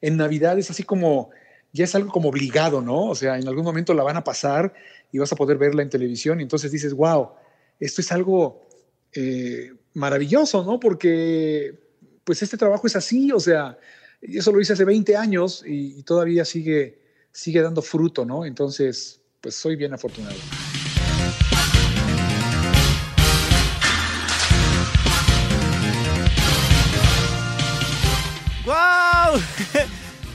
[0.00, 1.30] en Navidad es así como,
[1.72, 3.06] ya es algo como obligado, ¿no?
[3.06, 4.72] O sea, en algún momento la van a pasar
[5.12, 7.30] y vas a poder verla en televisión y entonces dices, wow,
[7.78, 8.68] esto es algo
[9.12, 10.80] eh, maravilloso, ¿no?
[10.80, 11.74] Porque
[12.24, 13.78] pues este trabajo es así, o sea,
[14.20, 16.98] eso lo hice hace 20 años y, y todavía sigue,
[17.32, 18.44] sigue dando fruto, ¿no?
[18.44, 20.36] Entonces, pues soy bien afortunado.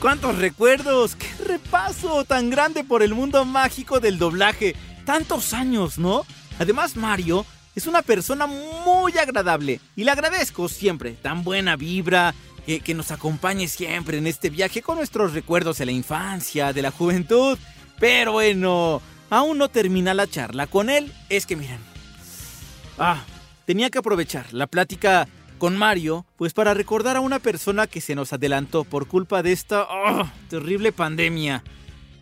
[0.04, 1.16] ¡Cuántos recuerdos!
[1.16, 4.76] ¡Qué repaso tan grande por el mundo mágico del doblaje!
[5.06, 6.26] Tantos años, ¿no?
[6.58, 12.34] Además, Mario es una persona muy agradable y le agradezco siempre tan buena vibra,
[12.66, 16.82] que, que nos acompañe siempre en este viaje con nuestros recuerdos de la infancia, de
[16.82, 17.58] la juventud.
[17.98, 21.14] Pero bueno, aún no termina la charla con él.
[21.30, 21.80] Es que miren,
[22.98, 23.24] Ah,
[23.64, 25.26] tenía que aprovechar la plática
[25.64, 29.52] con Mario, pues para recordar a una persona que se nos adelantó por culpa de
[29.52, 31.64] esta ah, terrible pandemia.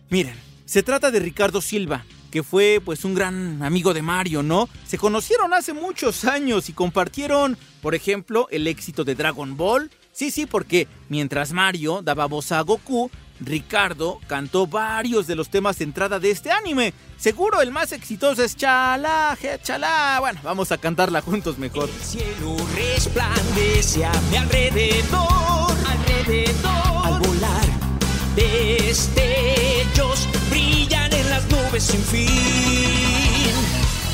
[0.09, 4.69] Miren, se trata de Ricardo Silva, que fue pues un gran amigo de Mario, ¿no?
[4.87, 9.91] Se conocieron hace muchos años y compartieron, por ejemplo, el éxito de Dragon Ball.
[10.13, 13.11] Sí, sí, porque mientras Mario daba voz a Goku,
[13.45, 16.93] Ricardo cantó varios de los temas de entrada de este anime.
[17.17, 20.17] Seguro el más exitoso es Chala, je, Chala.
[20.19, 21.89] Bueno, vamos a cantarla juntos mejor.
[21.89, 27.05] El cielo resplandece a mi alrededor, alrededor.
[27.05, 27.65] Al volar,
[28.35, 32.29] destellos brillan en las nubes sin fin.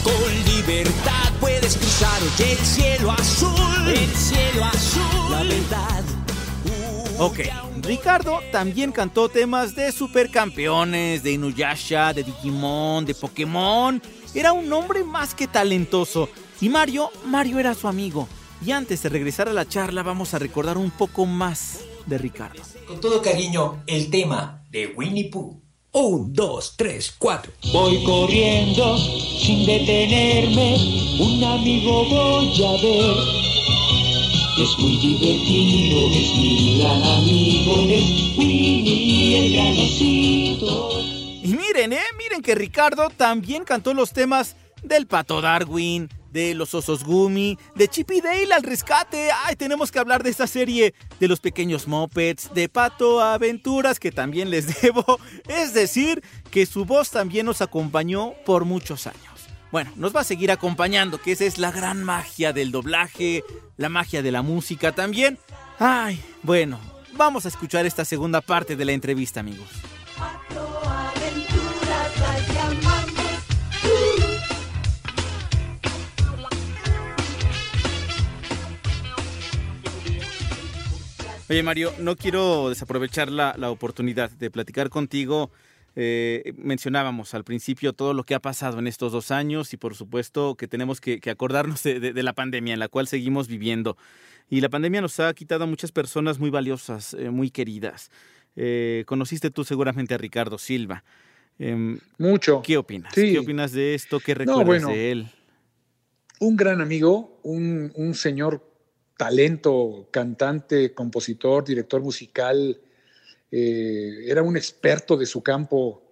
[0.03, 5.31] Con libertad puedes cruzar hoy el cielo azul, el cielo azul.
[5.31, 6.18] La verdad.
[7.19, 7.39] Ok,
[7.81, 14.01] Ricardo también cantó temas de supercampeones, de Inuyasha, de Digimon, de Pokémon.
[14.33, 16.29] Era un hombre más que talentoso.
[16.61, 18.29] Y Mario, Mario era su amigo.
[18.65, 22.61] Y antes de regresar a la charla vamos a recordar un poco más de Ricardo.
[22.87, 25.61] Con todo cariño, el tema de Winnie Pooh.
[25.91, 27.51] Un, dos, tres, cuatro.
[27.73, 30.77] Voy corriendo sin detenerme,
[31.19, 33.49] un amigo voy a ver.
[34.61, 37.01] Es muy divertido, es mi gran
[39.77, 40.59] es el.
[41.43, 46.73] Y miren, eh, miren que Ricardo también cantó los temas del Pato Darwin, de los
[46.73, 49.29] osos Gumi, de Chip y Dale al rescate.
[49.45, 54.11] Ay, tenemos que hablar de esta serie de los pequeños mopeds, de Pato Aventuras, que
[54.11, 55.21] también les debo.
[55.47, 59.28] Es decir, que su voz también nos acompañó por muchos años.
[59.71, 63.43] Bueno, nos va a seguir acompañando, que esa es la gran magia del doblaje,
[63.77, 65.37] la magia de la música también.
[65.77, 66.79] Ay, bueno,
[67.13, 69.69] vamos a escuchar esta segunda parte de la entrevista, amigos.
[81.47, 85.49] Oye Mario, no quiero desaprovechar la, la, oportunidad de platicar contigo
[85.95, 89.95] Eh, mencionábamos al principio todo lo que ha pasado en estos dos años y por
[89.95, 93.97] supuesto que tenemos que, acordarnos de, la pandemia en la cual seguimos viviendo.
[94.49, 98.11] Y la pandemia nos ha quitado a muchas personas muy valiosas, eh, muy queridas.
[98.55, 101.03] Eh, conociste tú seguramente a Ricardo Silva.
[101.59, 102.61] Em, Mucho.
[102.63, 103.13] ¿Qué opinas?
[103.13, 104.19] ¿Qué opinas de esto?
[104.19, 105.27] ¿Qué recuerdas de él?
[106.39, 108.65] Un gran amigo, un, un señor
[109.17, 112.79] talento, cantante, compositor, director musical,
[113.51, 116.03] eh, era un experto de su campo.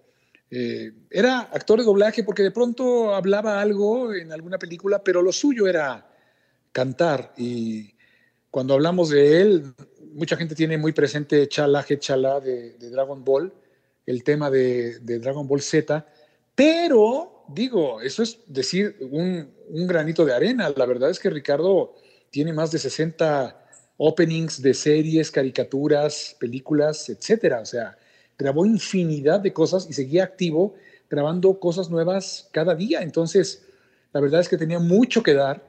[0.50, 5.32] Eh, era actor de doblaje porque de pronto hablaba algo en alguna película, pero lo
[5.32, 6.10] suyo era
[6.72, 7.34] cantar.
[7.36, 7.94] Y
[8.50, 9.74] cuando hablamos de él,
[10.12, 13.52] mucha gente tiene muy presente Chala, Chala de, Dragon Ball,
[14.06, 16.06] el tema de, Dragon Ball Z,
[16.54, 20.72] pero digo, eso es decir un, un granito de arena.
[20.74, 21.94] La verdad es que Ricardo
[22.30, 23.67] tiene más de 60
[23.98, 27.60] openings de series, caricaturas, películas, etcétera.
[27.60, 27.98] O sea,
[28.38, 30.74] grabó infinidad de cosas y seguía activo
[31.10, 33.02] grabando cosas nuevas cada día.
[33.02, 33.66] Entonces,
[34.12, 35.62] la verdad es que tenía mucho que dar.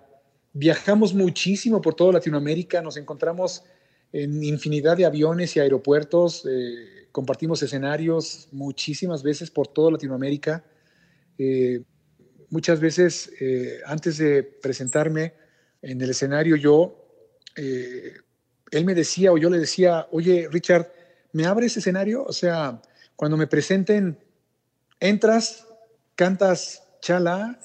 [0.53, 3.63] Viajamos muchísimo por toda Latinoamérica, nos encontramos
[4.11, 10.63] en infinidad de aviones y aeropuertos, eh, compartimos escenarios muchísimas veces por toda Latinoamérica.
[11.37, 11.83] Eh,
[12.49, 15.33] muchas veces, eh, antes de presentarme,
[15.81, 17.08] en el escenario yo,
[17.61, 18.13] eh,
[18.71, 20.91] él me decía o yo le decía, oye, Richard,
[21.33, 22.23] ¿me abre ese escenario?
[22.23, 22.81] O sea,
[23.15, 24.17] cuando me presenten,
[24.99, 25.67] entras,
[26.15, 27.59] cantas chala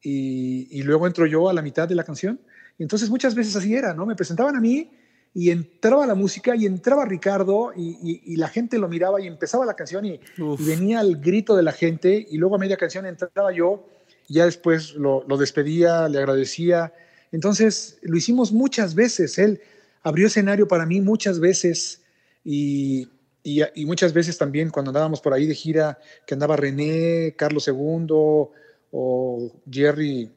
[0.00, 2.40] y, luego entro yo a la mitad de la canción.
[2.78, 4.06] Y entonces muchas veces así era, ¿no?
[4.06, 4.90] Me presentaban a mí
[5.34, 9.74] y entraba la música y entraba Ricardo y, la gente lo miraba y empezaba la
[9.74, 10.20] canción y,
[10.60, 13.88] venía el grito de la gente y luego a media canción entraba yo
[14.28, 16.92] y ya después lo, lo despedía, le agradecía
[17.32, 19.38] entonces, lo hicimos muchas veces.
[19.38, 19.60] Él
[20.02, 22.02] abrió escenario para mí muchas veces
[22.44, 23.08] y,
[23.86, 28.06] muchas veces también cuando andábamos por ahí de gira, que andaba René, Carlos II
[28.92, 30.30] o Jerry,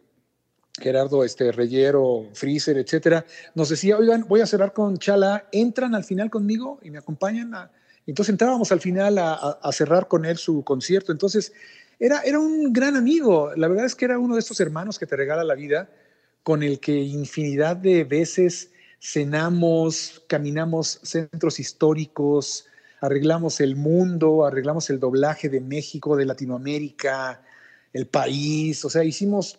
[0.80, 6.04] Gerardo este, Reyero, Freezer, etcétera, nos decía, oigan, voy a cerrar con Chala, entran al
[6.04, 7.52] final conmigo y me acompañan.
[8.08, 11.12] Entonces entrábamos al final a, cerrar con él su concierto.
[11.12, 11.54] Entonces,
[12.00, 13.52] era, era un gran amigo.
[13.56, 15.90] La verdad es que era uno de estos hermanos que te regala la vida
[16.46, 18.70] con el que infinidad de veces
[19.02, 22.68] cenamos, caminamos centros históricos,
[23.02, 27.42] arreglamos el mundo, arreglamos el doblaje de México, de Latinoamérica,
[27.94, 29.58] el país, o sea, hicimos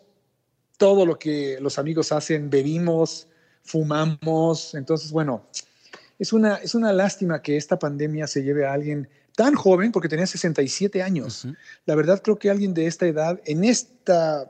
[0.76, 3.26] todo lo que los amigos hacen, bebimos,
[3.64, 5.44] fumamos, entonces, bueno,
[6.20, 10.08] es una, es una lástima que esta pandemia se lleve a alguien tan joven, porque
[10.08, 11.48] tenía 67 años.
[11.84, 14.48] La verdad creo que alguien de esta edad, en esta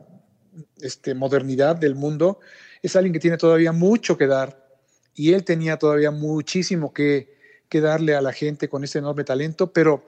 [0.81, 2.41] este, modernidad del mundo,
[2.83, 4.67] es alguien que tiene todavía mucho que dar
[5.15, 7.35] y él tenía todavía muchísimo que,
[7.69, 10.07] que darle a la gente con este enorme talento, pero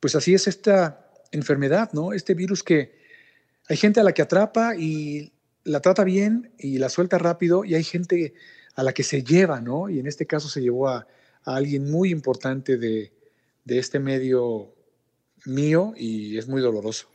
[0.00, 2.12] pues así es esta enfermedad, ¿no?
[2.12, 2.96] Este virus que
[3.68, 5.32] hay gente a la que atrapa y
[5.64, 8.34] la trata bien y la suelta rápido y hay gente
[8.76, 9.88] a la que se lleva, ¿no?
[9.88, 11.06] Y en este caso se llevó a,
[11.44, 13.12] a alguien muy importante de,
[13.64, 14.72] de este medio
[15.44, 17.08] mío y es muy doloroso.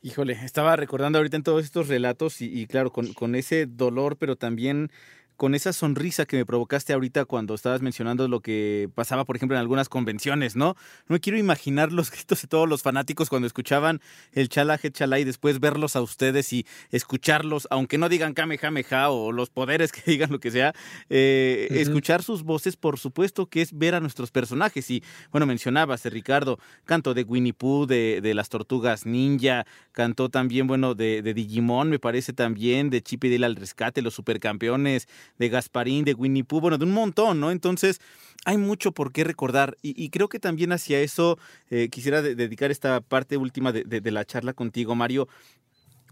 [0.00, 4.36] Híjole, estaba recordando ahorita en todos estos relatos y, claro, con, con, ese dolor, pero
[4.36, 4.92] también
[5.38, 9.56] con esa sonrisa que me provocaste ahorita cuando estabas mencionando lo que pasaba, por ejemplo,
[9.56, 10.74] en algunas convenciones, ¿no?
[11.06, 14.00] No me quiero imaginar los gritos de todos los fanáticos cuando escuchaban
[14.32, 19.30] el chalaje chalá y después verlos a ustedes y escucharlos, aunque no digan kamehameha o
[19.30, 20.74] los poderes que digan lo que sea,
[21.08, 24.90] eh, escuchar sus voces, por supuesto que es ver a nuestros personajes.
[24.90, 30.30] Y bueno, mencionabas, de Ricardo, canto de Winnie Pooh, de, de las tortugas ninja, cantó
[30.30, 34.14] también, bueno, de, de Digimon, me parece también, de Chip y Dale al rescate, los
[34.14, 35.06] supercampeones
[35.38, 37.50] de Gasparín, de Winnie Pooh, bueno, de un montón, ¿no?
[37.50, 38.00] Entonces,
[38.44, 41.38] hay mucho por qué recordar y, creo que también hacia eso
[41.70, 45.28] eh, quisiera dedicar esta parte última de, la charla contigo, Mario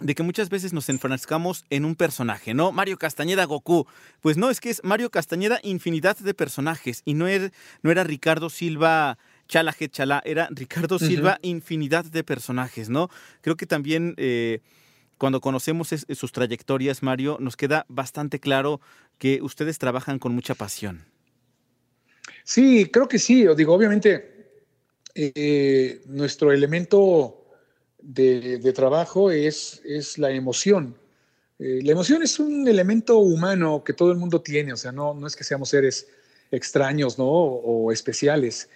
[0.01, 2.71] de que muchas veces nos enfrascamos en un personaje, ¿no?
[2.71, 3.87] Mario Castañeda Goku.
[4.21, 7.51] Pues no, es que es Mario Castañeda infinidad de personajes y no, era,
[7.83, 9.17] no era Ricardo Silva
[9.49, 13.09] Chala Chala, era Ricardo Silva infinidad de personajes, ¿no?
[13.41, 14.61] Creo que también eh,
[15.19, 18.81] cuando conocemos sus trayectorias, Mario, nos queda bastante claro
[19.19, 21.05] que ustedes trabajan con mucha pasión.
[22.45, 23.47] Sí, creo que sí.
[23.57, 24.63] Digo, obviamente,
[25.15, 27.47] eh, nuestro elemento
[28.01, 30.97] de, trabajo es, es, la emoción.
[31.59, 35.15] Eh, la emoción es un elemento humano que todo el mundo tiene, o sea, no,
[35.15, 36.07] no es que seamos seres
[36.51, 37.27] extraños ¿no?
[37.27, 38.69] o especiales.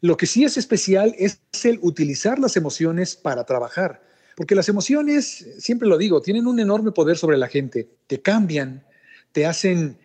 [0.00, 4.02] Lo que sí es especial es el utilizar las emociones para trabajar.
[4.36, 7.88] Porque las emociones, siempre lo digo, tienen un enorme poder sobre la gente.
[8.06, 8.84] Te cambian,
[9.32, 9.98] te hacen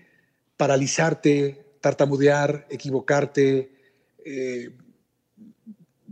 [0.58, 3.72] paralizarte, tartamudear, equivocarte,
[4.26, 4.72] eh,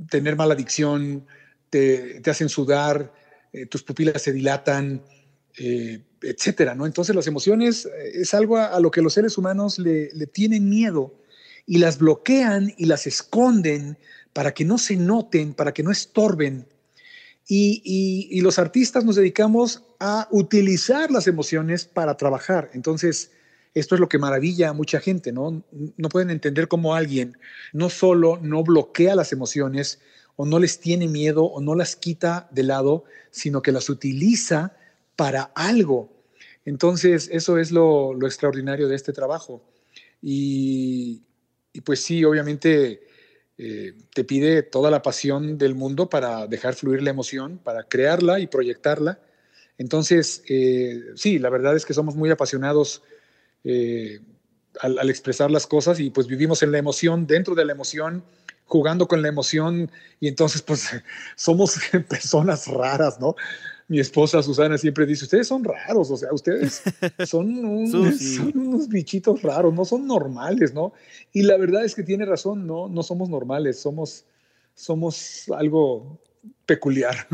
[0.10, 1.26] tener mala adicción,
[1.70, 3.14] te, te hacen sudar,
[3.54, 5.04] eh, tus pupilas se dilatan,
[5.58, 6.86] eh, etcétera, ¿no?
[6.86, 10.70] Entonces las emociones eh, es algo a, lo que los seres humanos le, le, tienen
[10.70, 11.16] miedo
[11.66, 13.98] y las bloquean y las esconden
[14.34, 16.68] para que no se noten, para que no estorben.
[17.48, 22.70] Y, y, y los artistas nos dedicamos a utilizar las emociones para trabajar.
[22.74, 23.32] Entonces,
[23.74, 25.64] esto es lo que maravilla a mucha gente, ¿no?
[25.98, 27.38] No pueden entender cómo alguien
[27.74, 30.00] no solo no bloquea las emociones
[30.36, 34.76] o no les tiene miedo o no las quita de lado, sino que las utiliza
[35.16, 36.10] para algo.
[36.66, 39.62] Entonces, eso es lo, lo extraordinario de este trabajo.
[40.22, 41.24] Y,
[41.74, 43.02] y pues sí, obviamente
[43.58, 48.40] eh, te pide toda la pasión del mundo para dejar fluir la emoción, para crearla
[48.40, 49.20] y proyectarla.
[49.80, 53.02] Entonces, eh, sí, la verdad es que somos muy apasionados
[53.64, 54.20] eh,
[54.82, 58.24] al, al, expresar las cosas y pues vivimos en la emoción, dentro de la emoción,
[58.66, 60.90] jugando con la emoción y entonces pues
[61.36, 63.36] somos personas raras, ¿no?
[63.88, 66.84] Mi esposa Susana siempre dice, ustedes son raros, o sea, ustedes
[67.26, 70.94] son, un, son unos bichitos raros, no son normales, ¿no?
[71.32, 74.26] Y la verdad es que tiene razón, no, no somos normales, somos,
[74.76, 76.20] somos algo
[76.66, 77.28] peculiar.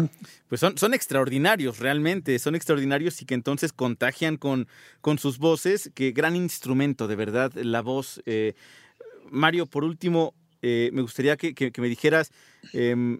[0.47, 4.67] Pues son, son extraordinarios, realmente, son extraordinarios y que entonces contagian con,
[5.01, 8.21] con sus voces, que gran instrumento, de verdad, la voz.
[8.25, 8.53] Eh,
[9.29, 12.31] Mario, por último, eh, me gustaría que, que, me dijeras,
[12.73, 13.17] eh,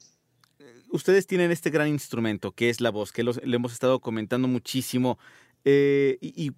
[0.89, 4.47] ustedes tienen este gran instrumento, que es la voz, que los, le hemos estado comentando
[4.47, 5.19] muchísimo,
[5.63, 6.51] eh, y, y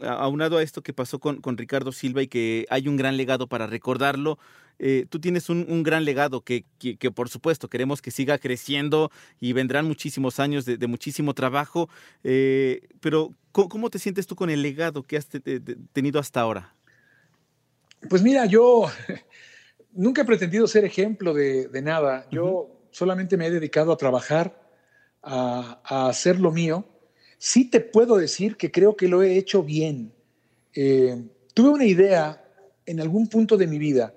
[0.00, 3.46] aunado a esto que pasó con, con, Ricardo Silva y que hay un gran legado
[3.46, 4.38] para recordarlo,
[4.78, 8.38] eh, tú tienes un, un gran legado que, que, que, por supuesto queremos que siga
[8.38, 9.10] creciendo
[9.40, 11.88] y vendrán muchísimos años de, de muchísimo trabajo,
[12.24, 15.60] eh, pero ¿cómo, ¿cómo, te sientes tú con el legado que has te, te,
[15.92, 16.74] tenido hasta ahora?
[18.08, 18.86] Pues mira, yo
[19.92, 22.88] nunca he pretendido ser ejemplo de, de nada, yo uh -huh.
[22.90, 24.60] solamente me he dedicado a trabajar,
[25.22, 26.84] a, a hacer lo mío,
[27.38, 30.12] sí te puedo decir que creo que lo he hecho bien.
[30.74, 31.22] Eh,
[31.54, 32.44] tuve una idea
[32.86, 34.14] en algún punto de mi vida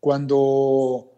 [0.00, 1.12] cuando,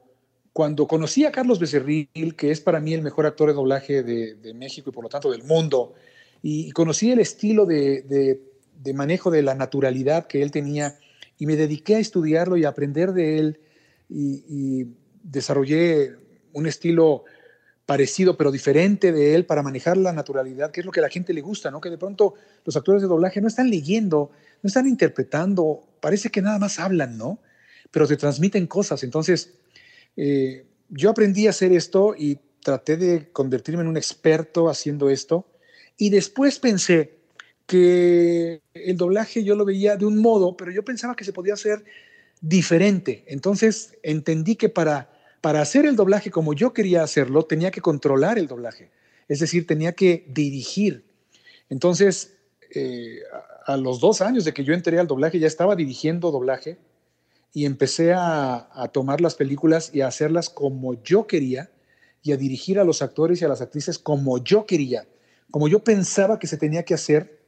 [0.53, 4.55] cuando conocí a Carlos Becerril, que es para mí el mejor actor de doblaje de,
[4.55, 5.95] México y por lo tanto del mundo,
[6.43, 8.43] y, y conocí el estilo de, de,
[8.83, 10.97] de, manejo de la naturalidad que él tenía
[11.39, 13.61] y me dediqué a estudiarlo y a aprender de él
[14.09, 14.87] y, y
[15.23, 16.17] desarrollé
[16.53, 17.25] un estilo
[17.87, 21.09] parecido pero diferente de él para manejar la naturalidad, que es lo que a la
[21.09, 21.81] gente le gusta, ¿no?
[21.81, 24.31] Que de pronto los actores de doblaje no están leyendo,
[24.63, 27.39] no están interpretando, parece que nada más hablan, ¿no?
[27.91, 29.03] Pero te transmiten cosas.
[29.03, 29.55] Entonces,
[30.17, 35.47] eh, yo aprendí a hacer esto y traté de convertirme en un experto haciendo esto.
[35.97, 37.19] Y después pensé
[37.67, 41.55] que el doblaje yo lo veía de un modo, pero yo pensaba que se podía
[41.55, 41.85] hacer
[42.41, 43.25] diferente.
[43.27, 45.13] Entonces entendí que para
[45.43, 48.91] para hacer el doblaje como yo quería hacerlo, tenía que controlar el doblaje,
[49.29, 51.05] es decir, tenía que dirigir.
[51.69, 52.39] Entonces,
[52.71, 53.19] eh,
[53.67, 56.79] a, los dos años de que yo entré al doblaje, ya estaba dirigiendo doblaje
[57.53, 61.71] y empecé a, a, tomar las películas y a hacerlas como yo quería
[62.23, 65.07] y a dirigir a los actores y a las actrices como yo quería,
[65.51, 67.41] como yo pensaba que se tenía que hacer,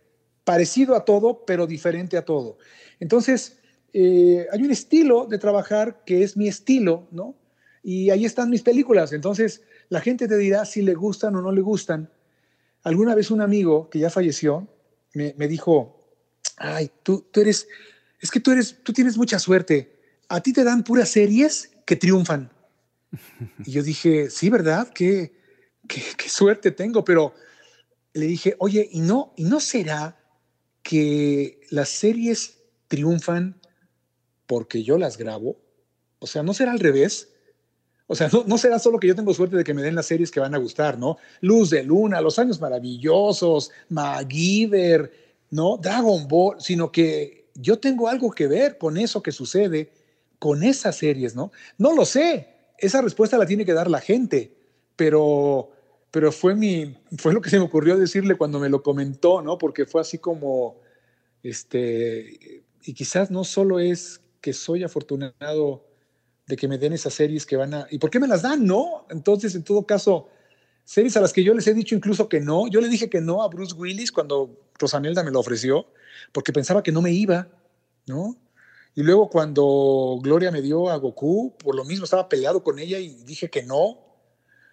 [0.45, 2.59] parecido a todo, pero diferente a todo.
[3.01, 3.59] Entonces,
[3.93, 7.35] eh, hay un estilo de trabajar que es mi estilo, ¿no?
[7.85, 9.13] y ahí están mis películas.
[9.13, 12.11] Entonces, la gente te dirá si le gustan o no le gustan.
[12.83, 14.67] Alguna vez un amigo que ya falleció
[15.13, 16.03] me, me dijo,
[16.57, 17.69] ay, tú, tú eres,
[18.21, 19.94] es que tú eres, tú tienes mucha suerte.
[20.29, 22.51] A ti te dan puras series que triunfan.
[23.65, 24.89] Y yo dije, sí, ¿verdad?
[24.93, 25.33] Qué,
[25.89, 27.35] qué, qué suerte tengo, pero
[28.13, 30.19] le dije, oye, ¿y no, ¿y no será
[30.83, 32.59] que las series
[32.89, 33.61] triunfan
[34.47, 35.61] porque yo las grabo?
[36.19, 37.29] O sea, ¿no será al revés?
[38.07, 40.07] O sea, no, no, será solo que yo tengo suerte de que me den las
[40.07, 41.17] series que van a gustar, ¿no?
[41.41, 45.11] Luz de Luna, Los Años Maravillosos, MacGyver,
[45.51, 45.79] ¿no?
[45.79, 49.91] Dragon Ball, sino que yo tengo algo que ver con eso que sucede
[50.45, 51.53] con esas series, ¿no?
[51.79, 54.55] No lo sé, esa respuesta la tiene que dar la gente,
[54.95, 55.71] pero,
[56.11, 59.57] pero fue, mi, fue lo que se me ocurrió decirle cuando me lo comentó, ¿no?
[59.57, 60.83] Porque fue así como,
[61.43, 65.89] este, y quizás no solo es que soy afortunado
[66.47, 67.87] de que me den esas series que van a...
[67.91, 68.67] ¿Y por qué me las dan?
[68.67, 69.07] No.
[69.09, 70.29] Entonces, en todo caso,
[70.85, 72.69] series a las que yo les he dicho incluso que no.
[72.69, 75.87] Yo le dije que no a Bruce Willis cuando Rosanelda me lo ofreció,
[76.33, 77.49] porque pensaba que no me iba,
[78.07, 78.37] ¿no?
[78.95, 82.99] Y luego cuando Gloria me dio a Goku, por lo mismo estaba peleado con ella
[82.99, 83.99] y dije que no.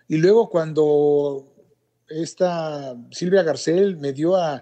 [0.08, 1.54] Y luego cuando
[2.08, 4.54] esta Silvia Garcel me dio a,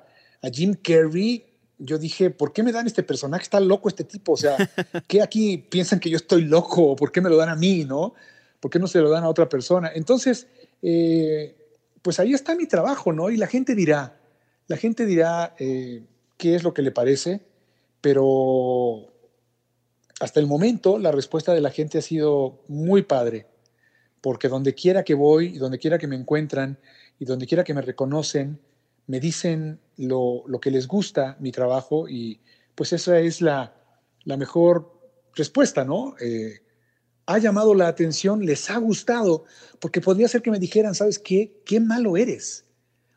[0.42, 1.46] a Jim Carrey,
[1.78, 3.44] yo dije, ¿por qué me dan este personaje?
[3.44, 4.34] Está loco este tipo.
[4.34, 4.58] O sea,
[5.08, 6.96] ¿qué aquí piensan que yo estoy loco?
[6.96, 7.86] ¿Por qué me lo dan a mí?
[7.86, 8.14] ¿No?
[8.60, 9.92] ¿Por qué no se lo dan a otra persona?
[9.94, 10.48] Entonces,
[10.82, 11.56] eh,
[12.02, 13.30] pues ahí está mi trabajo, ¿no?
[13.30, 14.20] Y la gente dirá,
[14.68, 16.04] la gente dirá eh,
[16.38, 17.42] qué es lo que le parece,
[18.02, 19.08] pero
[20.20, 23.48] hasta el momento la respuesta de la gente ha sido muy padre,
[24.22, 26.78] porque donde quiera que voy y donde quiera que me encuentran
[27.20, 28.60] y donde quiera que me reconocen,
[29.08, 32.42] me dicen lo, que les gusta mi trabajo y
[32.76, 33.74] pues esa es la,
[34.26, 34.94] mejor
[35.36, 36.16] respuesta, ¿no?
[36.20, 36.60] Eh,
[37.26, 39.46] ha llamado la atención, les ha gustado,
[39.80, 41.62] porque podría ser que me dijeran, ¿sabes qué?
[41.66, 42.66] Qué malo eres.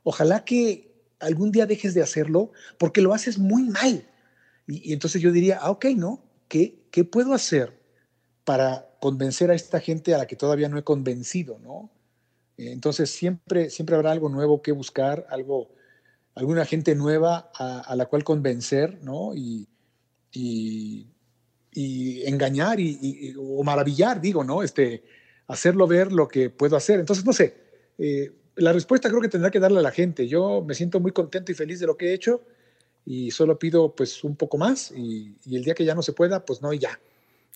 [0.02, 4.06] Ojalá que algún día dejes de hacerlo porque lo haces muy mal.
[4.66, 6.22] Y, entonces yo diría, ah, ok, ¿no?
[6.52, 7.72] ¿Qué, ¿Qué puedo hacer
[8.44, 11.90] para convencer a esta gente a la que todavía no he convencido, ¿no?
[12.58, 15.70] Entonces siempre, siempre habrá algo nuevo que buscar, algo,
[16.34, 19.34] alguna gente nueva a, la cual convencer, ¿no?
[19.34, 19.66] y,
[21.72, 24.62] y engañar y, o maravillar, digo, ¿no?
[24.62, 25.02] Este,
[25.46, 27.00] hacerlo ver lo que puedo hacer.
[27.00, 27.54] Entonces, no sé,
[27.96, 30.28] eh, la respuesta creo que tendrá que darle a la gente.
[30.28, 32.42] Yo me siento muy contento y feliz de lo que he hecho
[33.04, 36.12] y solo pido pues un poco más y, y el día que ya no se
[36.12, 36.98] pueda, pues no y ya.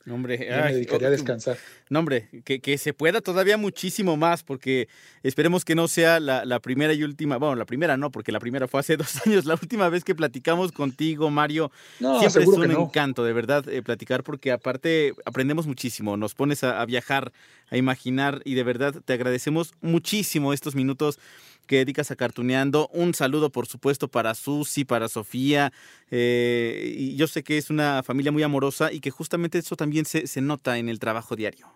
[0.06, 1.58] No, hombre, me dedicaría a descansar.
[1.90, 4.86] No, hombre, que, se pueda todavía muchísimo más, porque
[5.24, 7.38] esperemos que no sea la, primera y última.
[7.38, 9.46] Bueno, la primera no, porque la primera fue hace dos años.
[9.46, 14.22] La última vez que platicamos contigo, Mario, siempre es un encanto, de verdad, eh, platicar,
[14.22, 16.16] porque aparte aprendemos muchísimo.
[16.16, 17.32] Nos pones a viajar,
[17.68, 21.18] a imaginar, y de verdad te agradecemos muchísimo estos minutos
[21.66, 22.88] que dedicas a Cartuneando.
[22.92, 25.72] Un saludo, por supuesto, para Susi, para Sofía.
[26.10, 30.04] Eh, y yo sé que es una familia muy amorosa y que justamente eso también
[30.04, 31.66] se, se nota en el trabajo diario.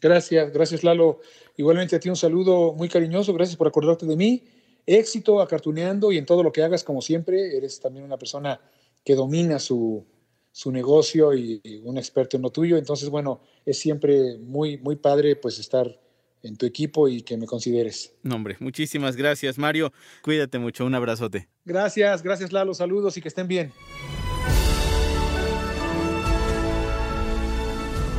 [0.00, 1.20] Gracias, gracias Lalo.
[1.56, 4.44] Igualmente a ti un saludo muy cariñoso, gracias por acordarte de mí.
[4.86, 8.60] Éxito a Cartuneando y en todo lo que hagas, como siempre, eres también una persona
[9.04, 10.06] que domina su,
[10.52, 12.78] su negocio y, y un experto en lo tuyo.
[12.78, 16.00] Entonces, bueno, es siempre muy, muy padre pues estar
[16.42, 18.14] en tu equipo y que me consideres.
[18.22, 19.92] No, hombre, muchísimas gracias, Mario.
[20.22, 21.48] Cuídate mucho, un abrazote.
[21.64, 22.74] Gracias, gracias, Lalo.
[22.74, 23.72] Saludos y que estén bien.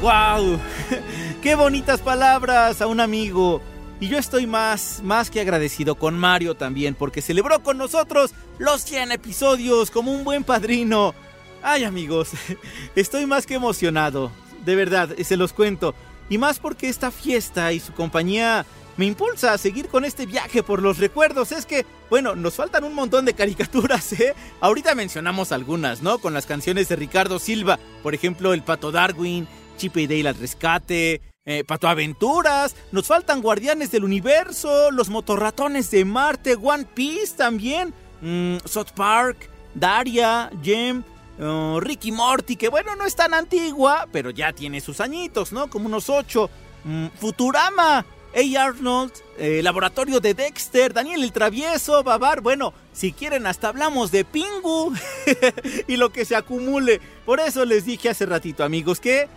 [0.02, 0.60] ¡Wow!
[1.44, 3.62] ¡Qué bonitas palabras a un amigo!
[4.00, 8.84] Y yo estoy más, más que agradecido con Mario también, porque celebró con nosotros los
[8.84, 11.14] 100 episodios como un buen padrino.
[11.62, 12.32] Ay amigos,
[12.96, 14.32] estoy más que emocionado.
[14.66, 15.94] De verdad, se los cuento.
[16.32, 18.66] Y más porque esta fiesta y su compañía
[18.96, 21.52] me impulsa a seguir con este viaje por los recuerdos.
[21.52, 24.34] Es que, bueno, nos faltan un montón de caricaturas, ¿eh?
[24.62, 26.20] Ahorita mencionamos algunas, ¿no?
[26.20, 30.36] Con las canciones de Ricardo Silva, por ejemplo, El Pato Darwin, Chip y Dale al
[30.36, 37.36] rescate, eh, Pato Aventuras, nos faltan Guardianes del Universo, Los Motorratones de Marte, One Piece
[37.36, 41.04] también, mm, South Park, Daria, Jem,
[41.40, 45.70] Oh, Ricky Morty, que bueno, no es tan antigua, pero ya tiene sus añitos, ¿no?
[45.70, 46.50] Como unos ocho.
[46.84, 48.62] Mm, Futurama, A.
[48.64, 52.42] Arnold, eh, Laboratorio de Dexter, Daniel el Travieso, Babar.
[52.42, 54.94] Bueno, si quieren, hasta hablamos de Pingu
[55.88, 57.02] y lo que se acumule.
[57.26, 59.28] Por eso les dije hace ratito, amigos, que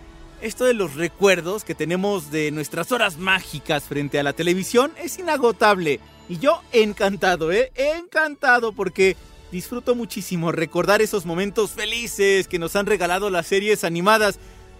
[0.41, 5.17] esto de los recuerdos que tenemos de nuestras horas mágicas frente a la televisión es
[5.17, 5.99] inagotable.
[6.27, 7.71] Y yo encantado, ¿eh?
[7.75, 9.15] Encantado porque
[9.55, 14.37] disfruto muchísimo recordar esos momentos felices que nos han regalado las series animadas.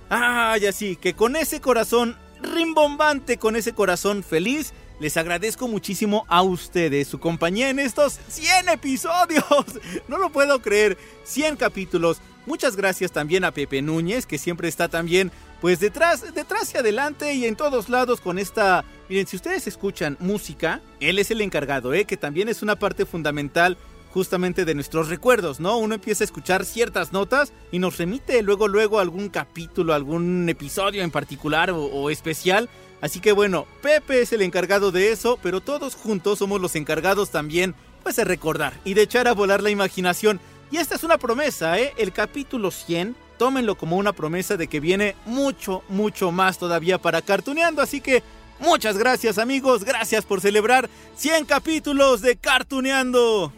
[0.10, 6.42] Ay, así que con ese corazón rimbombante, con ese corazón feliz, les agradezco muchísimo a
[6.42, 9.46] ustedes su compañía en estos 100 episodios.
[10.10, 12.18] No lo puedo creer, 100 capítulos.
[12.46, 17.34] Muchas gracias también a Pepe Núñez, que siempre está también, pues detrás, detrás y adelante
[17.34, 18.84] y en todos lados con esta...
[19.08, 22.04] Miren, si ustedes escuchan música, él es el encargado, ¿eh?
[22.04, 23.78] que también es una parte fundamental
[24.16, 25.78] justamente de nuestros recuerdos, ¿no?
[25.78, 31.04] Uno empieza a escuchar ciertas notas y nos remite luego, luego algún capítulo, algún episodio
[31.04, 32.70] en particular o, especial.
[33.02, 37.30] Así que bueno, Pepe es el encargado de eso, pero todos juntos somos los encargados
[37.30, 40.40] también, pues de recordar y de echar a volar la imaginación.
[40.72, 41.94] Y esta es una promesa, ¿eh?
[41.98, 47.22] El capítulo 100, tómenlo como una promesa de que viene mucho, mucho más todavía para
[47.22, 48.24] Cartuneando, así que
[48.60, 53.52] muchas gracias amigos, gracias por celebrar 100 capítulos de Cartuneando.